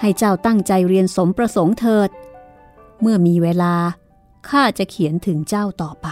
[0.00, 2.10] ให้เจ้าตั้งใจเรียนสมประสงค์เถิด
[3.00, 3.74] เมื่อมีเวลา
[4.48, 6.08] ข้าจะเขียนถึงเจ้าต่อไป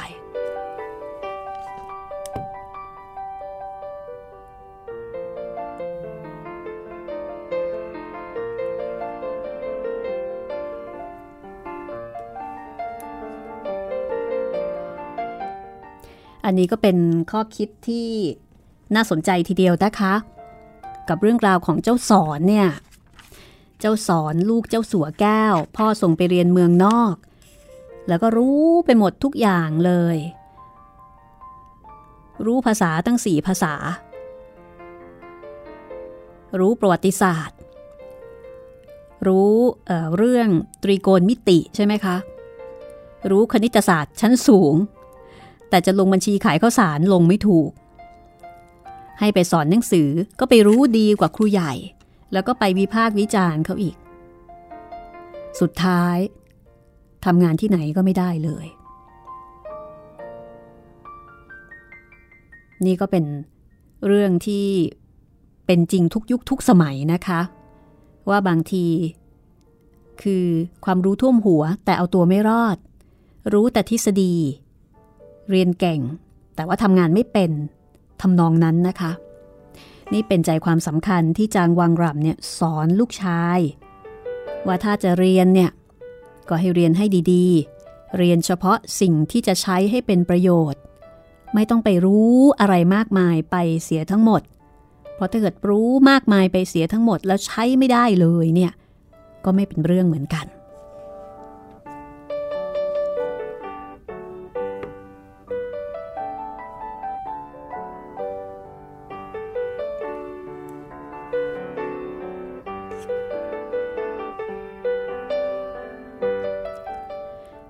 [16.45, 16.97] อันนี้ก็เป็น
[17.30, 18.09] ข้อคิดที่
[18.95, 20.14] น่าสนใจทีเดียวนะคะ
[21.09, 22.68] กับเรื่องราวของเจ้าสอนเนี่ย
[23.80, 27.14] เจ้าสอนลูกเจ้าสัวแก้ว พ่อส่งไปเรียนเมืองนอก
[28.09, 30.16] แล้วก็รู้ไปหมดทุกอย่างเลย
[32.47, 33.74] รู้ภาษาตั้งสี่ภาษา
[36.61, 37.59] รู้ประวัติศาสตร์
[39.26, 39.55] รู้
[39.86, 40.49] เเรื่อง
[40.82, 42.16] ตรีโกณมิติใช่ไหมคะ
[43.30, 44.74] รู้คณิตศาสตร์ชั้นสูง
[45.73, 47.70] แต่จะลงบัญชีขายข้าวสารลงไม่ถูก
[49.20, 50.09] ให้ไปสอนหนังสือ
[50.41, 51.73] ก็ไปรู้ดีกว่าครูใหญ่
[52.33, 53.97] แล้วก็ไปวิพากษ์วิจารณ์เขาอีก
[55.61, 56.16] สุดท้าย
[57.25, 58.66] ทำงานที่ไหนก็ไม่ได้เลย
[62.85, 63.25] นี่ก็เป็น
[64.07, 64.66] เรื่องที่
[65.66, 67.41] เป็นจริงทุกยุคทุกสมัยนะคะ
[68.29, 68.87] ว่าบางที
[70.23, 70.47] คือ
[70.85, 72.77] ความรู้ท่วมหัวแต่เอาตัวไม่รอด
[73.53, 74.35] รู้แต่ทฤษฎี
[75.51, 76.01] เรียนเก่ง
[76.57, 77.51] แต่ว่าทำงานไม่เป็น
[78.20, 79.12] ทำนองนั้นนะคะ
[80.12, 83.59] นี่เป็นใจความสำคัญที่จางวังรำเนี่ยสอนลูกชาย
[84.66, 85.70] ว่าถ้าจะเรียนเนี่ย
[86.49, 90.80] ก็ให้เรียนให้ดีๆ เรียนเฉพาะสิ่งที่จะใช้ให้เป็นประโยชน์
[91.55, 94.43] ไม่ต้องไปรู้อะไรมากมายไปเสียทั้งหมด
[95.14, 98.72] เพราะถ้าเกิดรู้มากมายไปเสียทั้งหมดแล้วใช้ไม่ได้เลยเนี่ย
[99.45, 100.47] ก็ไม่เป็นเรื่องเหมือนกัน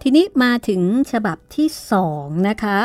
[0.05, 0.83] ทีนี้มาถึง
[1.13, 2.81] ฉบับที่สองนะคะ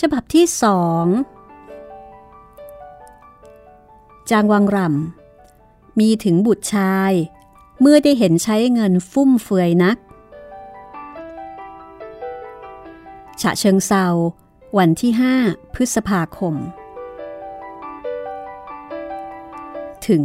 [0.00, 1.04] ฉบับที่สอง
[4.30, 7.12] จางวังรำมีถึงบุตรชาย
[7.80, 9.98] เมื่อได้เห็นใช้เงินฟุ่มเฟือยนัก
[13.44, 14.06] ฉะเชิงเซา
[14.78, 16.54] วันที่ 5 พฤษภาคม
[20.06, 20.24] ถึง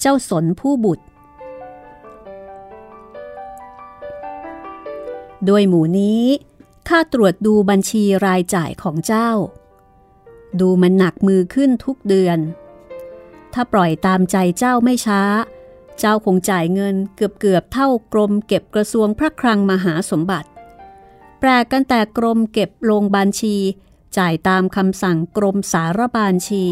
[0.00, 1.04] เจ้าสนผู้บุตร
[5.46, 6.22] โดยหมู่นี้
[6.88, 9.30] ข้าตรวจดูบัญชีรายจ่ายของเจ้า
[10.60, 12.38] ดูมันหนักมือขึ้นทุกเดือน
[13.52, 15.22] ถ้าปล่อยตามใจเจ้าไม่ช้า
[15.98, 20.48] เจ้าคงจ่ายเงินเกือบเกือบเท่ากรมเก็บกระทรวงพระคลังมหาสมบัติ
[21.38, 23.56] แปลกกันแต่กรมเก็บลงบัญชี
[24.18, 26.64] จ่ายตามคำสั่งกรมสารบัญชี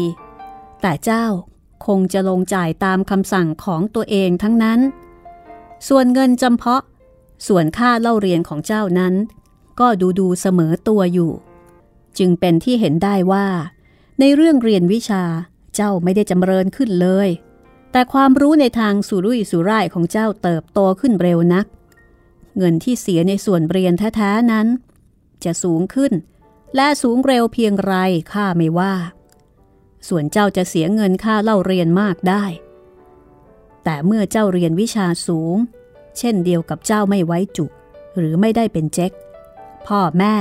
[0.81, 1.25] แต่เจ้า
[1.85, 4.79] คงจะลงจ่ายตามคำสั่งของตัวเองทั้งนั้น
[5.87, 6.83] ส่วนเงินจำเพาะ
[7.47, 9.13] ส่วนค่าเล่าเรียนของเจ้านั้น
[9.79, 11.31] ก็ดูดูเสมอตัวอยู่
[12.17, 13.47] จึงเป็นที่เห็นได้ว่า
[14.19, 15.23] ในเรื่องเรียนวิชา
[15.75, 17.29] เจ้าไม่ได้จำเริญขึ้นเลย
[17.91, 21.65] แต่ความรู้ในทางสุรุ่ยสุร่ายของเจ้าเติบโตขึ้นเร็วนัก
[22.57, 24.67] เงินที่เสียในส่วนเรียนแท้ๆนั้น
[25.43, 26.13] จะสูงขึ้น
[26.75, 27.93] และสูงเร็วเพียงไร
[28.33, 28.93] ข้าไม่ว่า
[30.07, 32.45] ส่วนเจ้าจะเสียเงินค่าเล่าเรียนมากได้
[33.83, 35.55] แต่เมื่อเจ้าเรียนวิชาสูง
[36.17, 37.71] เช่นเดียวกับเจ้าไม่ไว้จุก
[38.17, 39.11] หรือไม่ได้เป็นเจ๊ก
[39.87, 40.35] พ่อแม่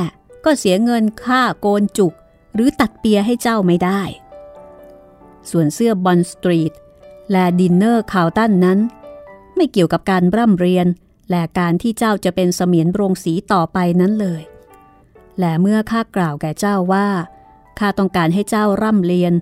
[0.45, 2.13] ก็เสียเงินค่าโกนจุก
[2.55, 4.03] หรือตัดเปียให้เจ้าไม่ได้
[5.51, 6.73] ส่วนเสื้อ Bond Street
[7.33, 8.79] และ dinner Carlton นั้น
[9.57, 10.87] ไม่เกี่ยวกับการร่ำเรียน
[11.31, 14.43] และการที่เจ้าจะเป็นเสมียนโรงสีต่อไปนั้นเลย
[15.39, 17.09] และเมื่อข้ากล่าวแก่เจ้าว่า
[17.79, 19.33] ข้าต้องการให้เจ้าร่ำเรียน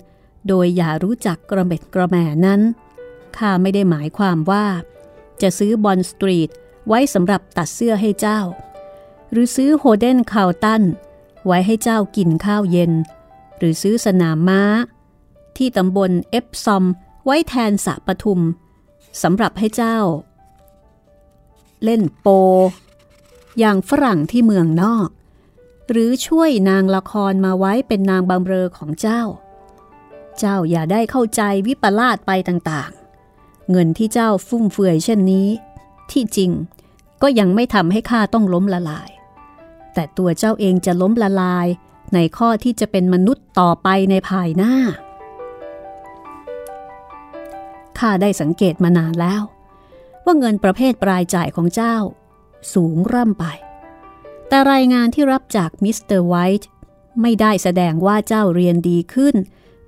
[0.48, 2.60] โดยอย่ารู้จักกระเหม็ดกระแหม่นั้น
[3.36, 4.66] ข้าไม่ได้หมายความว่า
[5.42, 6.48] จะซื้อ Bond Street
[6.88, 8.40] ไว้สำหรับตัดเสื้อให้เจ้า
[9.30, 10.82] หรือซื้อ Hotel Carlton
[11.46, 12.92] ไว้ให้เจ้ากินข้าวเย็น
[13.58, 14.62] หรือซื้อสนามม้า
[15.56, 16.84] ที่ตำบล Epsom
[17.24, 18.40] ไว้แทนสระปทุม
[19.22, 19.98] สำหรับให้เจ้า
[21.84, 22.26] เล่นโป
[23.58, 25.08] อย่างฝรั่งที่เมืองนอก
[25.90, 29.22] หรือช่วยนางละครมาไว้เป็นนางบำเรอของเจ้า
[30.38, 35.48] เจ้าอย่าได้เข้าใจวิปลาสไปต่างๆ เงินที่เจ้าฟุ่มเฟือยเช่นนี้
[36.10, 36.50] ที่จริง
[37.22, 39.10] ก็ยังไม่ทำให้ข้าต้องล้มละลาย
[39.94, 41.66] แต่ตัวเจ้าเองจะล้มละลาย
[42.14, 44.74] ในข้อที่จะเป็นมนุษย์ต่อไปในภายหน้า
[47.98, 49.42] ข้าได้สังเกตมานานแล้ว
[50.24, 51.96] ว่าเงินประเภทรายจ่ายของเจ้า
[52.72, 53.44] สูงร่ำไป
[54.48, 56.68] แต่รายงานที่รับจากมิสเตอร์ไวท์
[57.22, 59.34] ไม่ได้แสดงว่าเจ้าเรียนดีขึ้น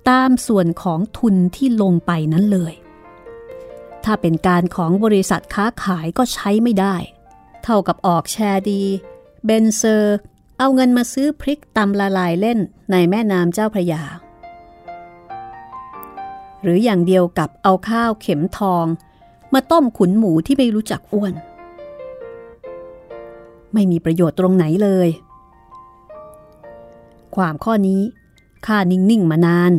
[0.09, 2.73] ตามส่วนของทุนที่ลงไปนั้นเลย
[4.03, 6.95] ถ้าเป็นการของบริษัทค้าขายก็ใช้ไม่ได้
[7.63, 8.83] เท่ากับออกแชร์ดี
[9.45, 10.17] เบนเซอร์
[10.59, 12.59] เอาเงินมาซื้อพริกตำละลายเล่น
[12.91, 14.03] ในแม่น้ำเจ้าพระยา
[16.61, 18.85] หรืออย่างเดียวกับเอาข้าวเข็มทอง
[19.53, 21.33] มาต้มขุนหมูที่ไม่รู้จักอ้วน
[23.73, 25.09] ไม่มีประโยชน์ตรงไหนเลย
[27.35, 28.01] ความข้อนี้
[28.65, 29.71] ข้านิ่งๆมานาน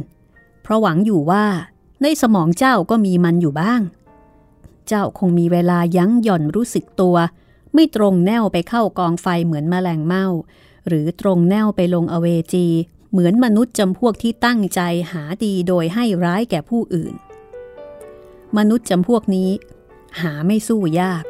[0.63, 1.45] เพราะหวังอยู่ว่า
[2.03, 3.81] ในสมองเจ้าก็มีมันอยู่บ้าง
[4.89, 7.17] เจ้าคงมีเวลายั้งหย่อนรู้สึกตัว
[7.75, 10.27] ไม่ตรงแนวไปเข้ากองไฟเหมือนแมลงเม่า
[10.87, 12.67] หรือตรงแนวไปลงอเวจี
[13.11, 14.81] เหมือนมนุษย์จำพวกที่ตั้งใจ
[15.13, 17.15] หาดีโดยให้ร้ายแก่ผู้อื่น
[18.57, 19.51] มนุษย์จำพวกนี้
[20.21, 21.25] หาไม่สู้ยาก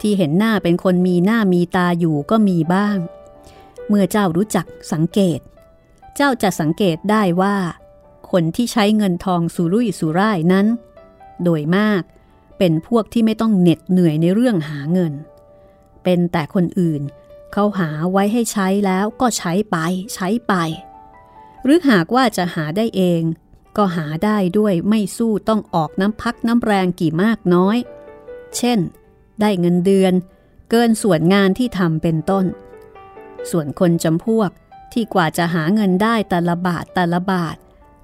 [0.00, 2.98] ที่เห็นหน้าเป็นคนมีหน้ามีตาอยู่ก็มีบ้าง
[3.88, 5.40] เมื่อเจ้ารู้จักสังเกต
[6.16, 7.56] เจ้าจะสังเกตได้ว่า
[8.30, 10.66] คนที่ใช้เงินทองสุรุ่ยสุร่ายนั้น
[11.44, 12.02] โดยมาก
[12.58, 15.12] เป็นพวกที่ไม่ต้องเหน็ดเหนื่อยในเรื่องหาเงิน
[16.02, 17.02] เป็นแต่คนอื่น
[17.52, 19.76] เขาหาไว้ให้ใช้แล้วก็ใช้ไป
[20.14, 20.54] ใช้ไป
[21.64, 23.22] หรือหากว่าจะหาได้เอง
[23.76, 27.76] ก็หาได้ด้วยไม่สู้ต้องออกน้ำพักน้ำแรงกี่มากน้อย
[28.56, 28.78] เช่น
[29.40, 30.12] ได้เงินเดือน
[30.70, 32.44] เกินส่วนงานที่ทำเป็นต้น
[33.50, 34.50] ส่วนคนจำพวก
[34.92, 37.56] ที่กว่าจะหาเงินได้แต่ละบาทแต่ละบาท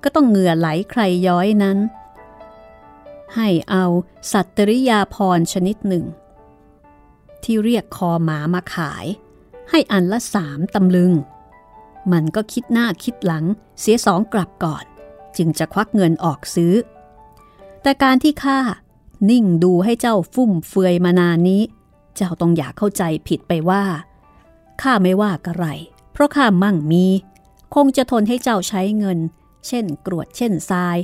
[0.03, 1.79] ก็ต้องเหงื่อไหลใครย้อยนั้น
[3.37, 3.85] ให้เอา
[4.33, 6.05] สัตตริยาพรชนิดหนึ่ง
[7.45, 9.07] ที่เรียกคอหมามาขาย
[9.71, 11.12] ให้อันละสามตำลึง
[12.12, 13.45] มันก็คิดหน้าคิดหลัง
[13.81, 14.85] เสียสองกลับก่อน
[15.43, 16.74] จึงจะควักเงินออกซื้อ
[17.82, 18.59] แต่การที่ข้า
[19.30, 21.62] นิ่งดูให้เจ้าฟุ่มเฟือยมานานนี้
[22.16, 23.84] เจ้าต้องอยากเข้าใจผิดไปว่า
[24.82, 25.66] ข้าไม่ว่ากระไร
[26.12, 27.07] เพราะข้ามั่งมี
[27.74, 29.18] คงจะทนให้เจ้าใช้เงิน
[29.66, 30.97] เช่น กรวดเช่นทราย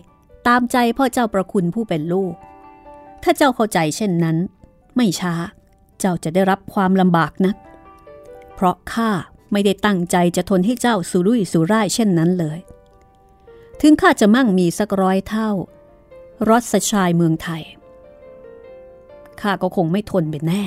[0.46, 2.34] ตามใจพ่อเจ้าประคุณผู้เป็นลูก
[3.22, 4.36] ถ้าเจ้าเข้าใจเช่นนั้น
[4.96, 5.34] ไม่ช้า
[5.98, 7.56] เจ้าจะได้รับความลำบากนัก
[8.54, 9.10] เพราะข้า
[9.52, 12.58] ไม่ได้ตั้งใจจะทนให้เจ้าสุรุ่ยสุร่ายเช่นนั้นเลย
[13.80, 15.50] ถึงข้าจะมั่งมีสักร้อยเท่า
[16.48, 17.62] รสชายเมืองไทย
[19.40, 20.64] ข้าก็คงไม่ทนเป็นแน่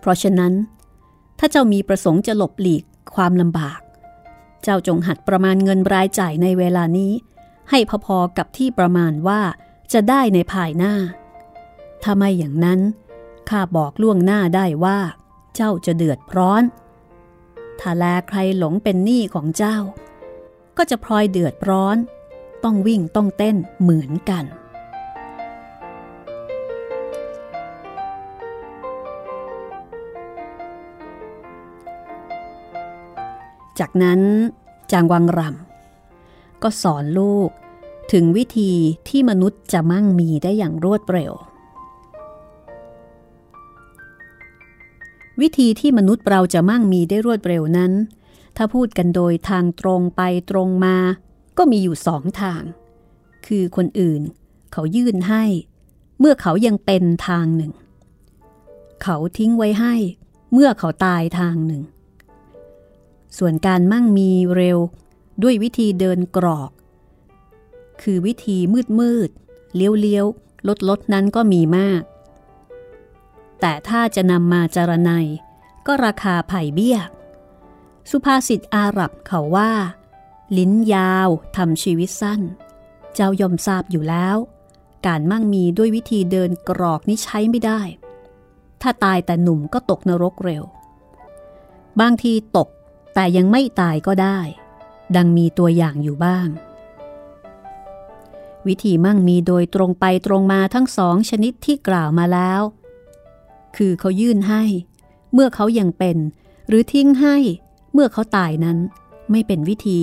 [0.00, 0.52] เพราะฉะนั้น
[1.38, 2.84] ถ้าเจ้ามีประสงค์จะหลบหลีก
[3.14, 3.80] ความลำบาก
[4.62, 7.12] เจ้าจงหัดประมาณเงินรายจ่ายในเวลานี้
[7.70, 9.40] ให้พอๆกับที่ประมาณว่า
[9.92, 10.94] จะได้ในภายหน้า
[12.02, 12.80] ถ้าไม่อย่างนั้น
[13.48, 14.98] ข้าบอกล่วงหน้าได้ว่า
[15.54, 16.62] เจ้าจะเดือดร้อน
[17.80, 19.76] ถ้าแลใครหลงเป็นหนี้ของเจ้า
[20.76, 21.96] ก็จะพลอยเดือดร้อน
[22.64, 24.44] ต้องวิ่งต้องเต้นเหมือนกัน
[33.78, 34.20] จากนั้น
[34.92, 37.50] จางวังรำก็สอนลูก
[38.12, 38.72] ถึงวิธี
[39.08, 41.32] ที่มนุษย์จะมั่งมีได้อย่างรวดเร็ว
[45.40, 47.92] วิธีที่มนุษย์เราจะมั่งมีได้รวดเร็วนั้น
[48.56, 50.96] ถ้าพูดกันโดยทางตรงไปตรงมา
[51.58, 52.62] ก็มีอยู่สองทาง
[53.46, 54.22] คือคนอื่น
[54.72, 55.44] เขายื่นให้
[56.18, 57.72] เมื่อเขายังเป็นทางหนึ่ง
[59.02, 59.94] เขาทิ้งไว้ให้
[60.52, 61.82] เมื่อเขาตายทางหนึ่ง
[63.38, 64.78] ส่วนการมั่งมีเร็ว
[65.42, 66.70] ด้วยวิธีเดินกรอก
[68.02, 69.30] คือวิธีมืดมืด
[69.76, 70.26] เลี้ยวเลี้ยว
[70.68, 72.02] ลดลดนั้นก็มีมาก
[73.60, 75.26] แต่ถ้าจะนำมาจารณัย
[75.86, 76.98] ก็ราคาไผ่เบี้ย
[78.10, 79.72] สุภาษิตอาหรับเขาว่า
[80.58, 82.40] ลิ้นยาวทำชีวิตสั้น
[83.14, 84.36] เจ้ายอมทราบอยู่แล้ว
[85.06, 87.80] การมั่งมีด้วยวิธีเดินกรอกนี้ใช้ไม่ได้
[88.82, 90.64] ถ้าตายแต่หนุ่มก็ตกนรกเร็ว
[92.00, 92.68] บางทีตก
[93.14, 94.38] แต่ยังไม่ตายก็ได้
[95.16, 96.48] ดังมีตัวอย่างอยู่บ้าง
[98.66, 102.60] วิธีมั่งมีโดยตรงไปตรงมาทั้งสองชนิดที่กล่าวมาแล้ว
[103.78, 104.62] คือเขายื่นให้
[105.32, 106.18] เมื่อเขายังเป็น
[106.68, 107.36] หรือทิ้งให้
[107.92, 108.78] เมื่อเขาตายนั้น
[109.30, 110.00] ไม่เป็นวิธี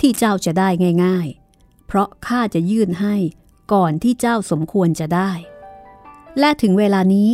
[0.00, 0.68] ที่เจ้าจะได้
[1.04, 1.26] ง่าย
[1.58, 3.14] ๆ เพราะข้าจะยื่นให้
[3.72, 5.30] ก่อนที่เจ้าสมควรจะได้
[6.38, 7.28] และถึงเวลานี้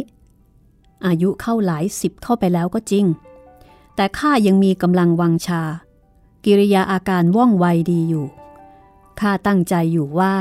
[1.07, 3.05] อายุเข้าหลายสิบเข้าไปแล้วก็จริง
[3.95, 5.62] แต่ข้ายังมีกำลังวังชา
[6.45, 8.26] กิริยาอาการว่องไวดีอยู่
[9.20, 10.34] ข้าตั้งใจอยู่ว่า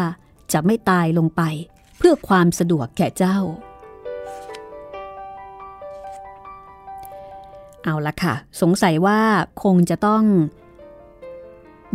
[0.51, 1.41] จะไม่ตายลงไป
[1.97, 3.37] เพื่อความสะดวกแก่เจ้า
[7.85, 9.19] เอาละค่ะ สงสัยว่า
[9.63, 10.23] คงจะต้อง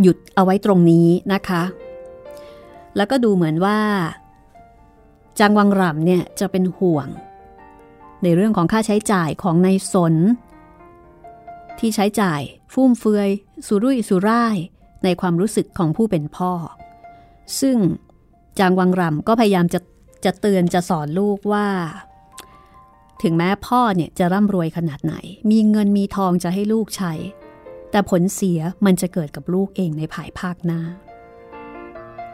[0.01, 1.63] หยุดเอาไว้ตรงนี้นะคะ
[2.97, 3.79] แล้วก็ดูเหมือนว่า
[5.39, 7.09] จางวังรำเนี่ยจะเป็นห่วง
[8.23, 10.15] ในเรื่องของค่าใช้จ่ายของในายสน
[11.79, 12.41] ที่ใช้จ่าย
[12.73, 13.31] ฟุ่มเฟือย
[13.67, 14.57] สุรุ่ยสุร่าย
[15.05, 16.53] ในความรู้สึกของผู้เป็นพ่อ
[17.61, 17.77] ซึ่ง
[18.59, 19.81] จางวังรำก็พยายามจะ
[20.25, 21.69] จะเตือนจะสอนลูกว่า
[23.23, 25.15] ถึงแม้พ่อเนี่ยจะร่ำรวยขนาดไหน
[25.51, 27.13] มีเงินมีทองจะให้ลูกใช้
[27.91, 30.81] แต่ผลเสียมันจะเกิดกับลูกเองในภายภาคหน้า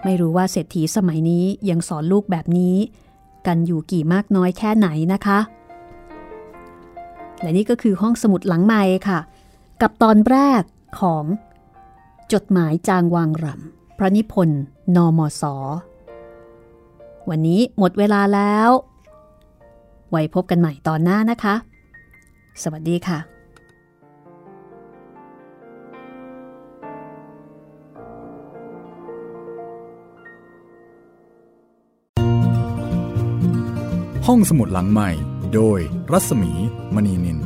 [0.05, 2.77] ไม่รู้ว่าเศรษฐีสมัยนี้ยังสอนลูกแบบนี้
[3.47, 5.39] กันอยู่กี่มากน้อยแค่ไหนนะคะ
[7.41, 9.21] และนี่ก็คือห้องสมุดหลังไม้ค่ะ
[9.83, 10.63] กับตอนแรก
[11.01, 11.25] ของ
[12.33, 14.63] จดหมายจางวางรำพระนิพนธ์
[14.97, 15.43] นมส
[17.29, 18.71] วันนี้หมดเวลาแล้ว
[20.17, 21.55] ว้พบกันใหม่ตอนหน้านะคะ
[22.63, 23.19] สวัสดีค่ะ
[34.27, 35.11] ห้องสมุดหลังใหม่
[35.55, 35.79] โดย
[36.13, 36.53] รัศมี
[36.95, 37.46] มณีนิน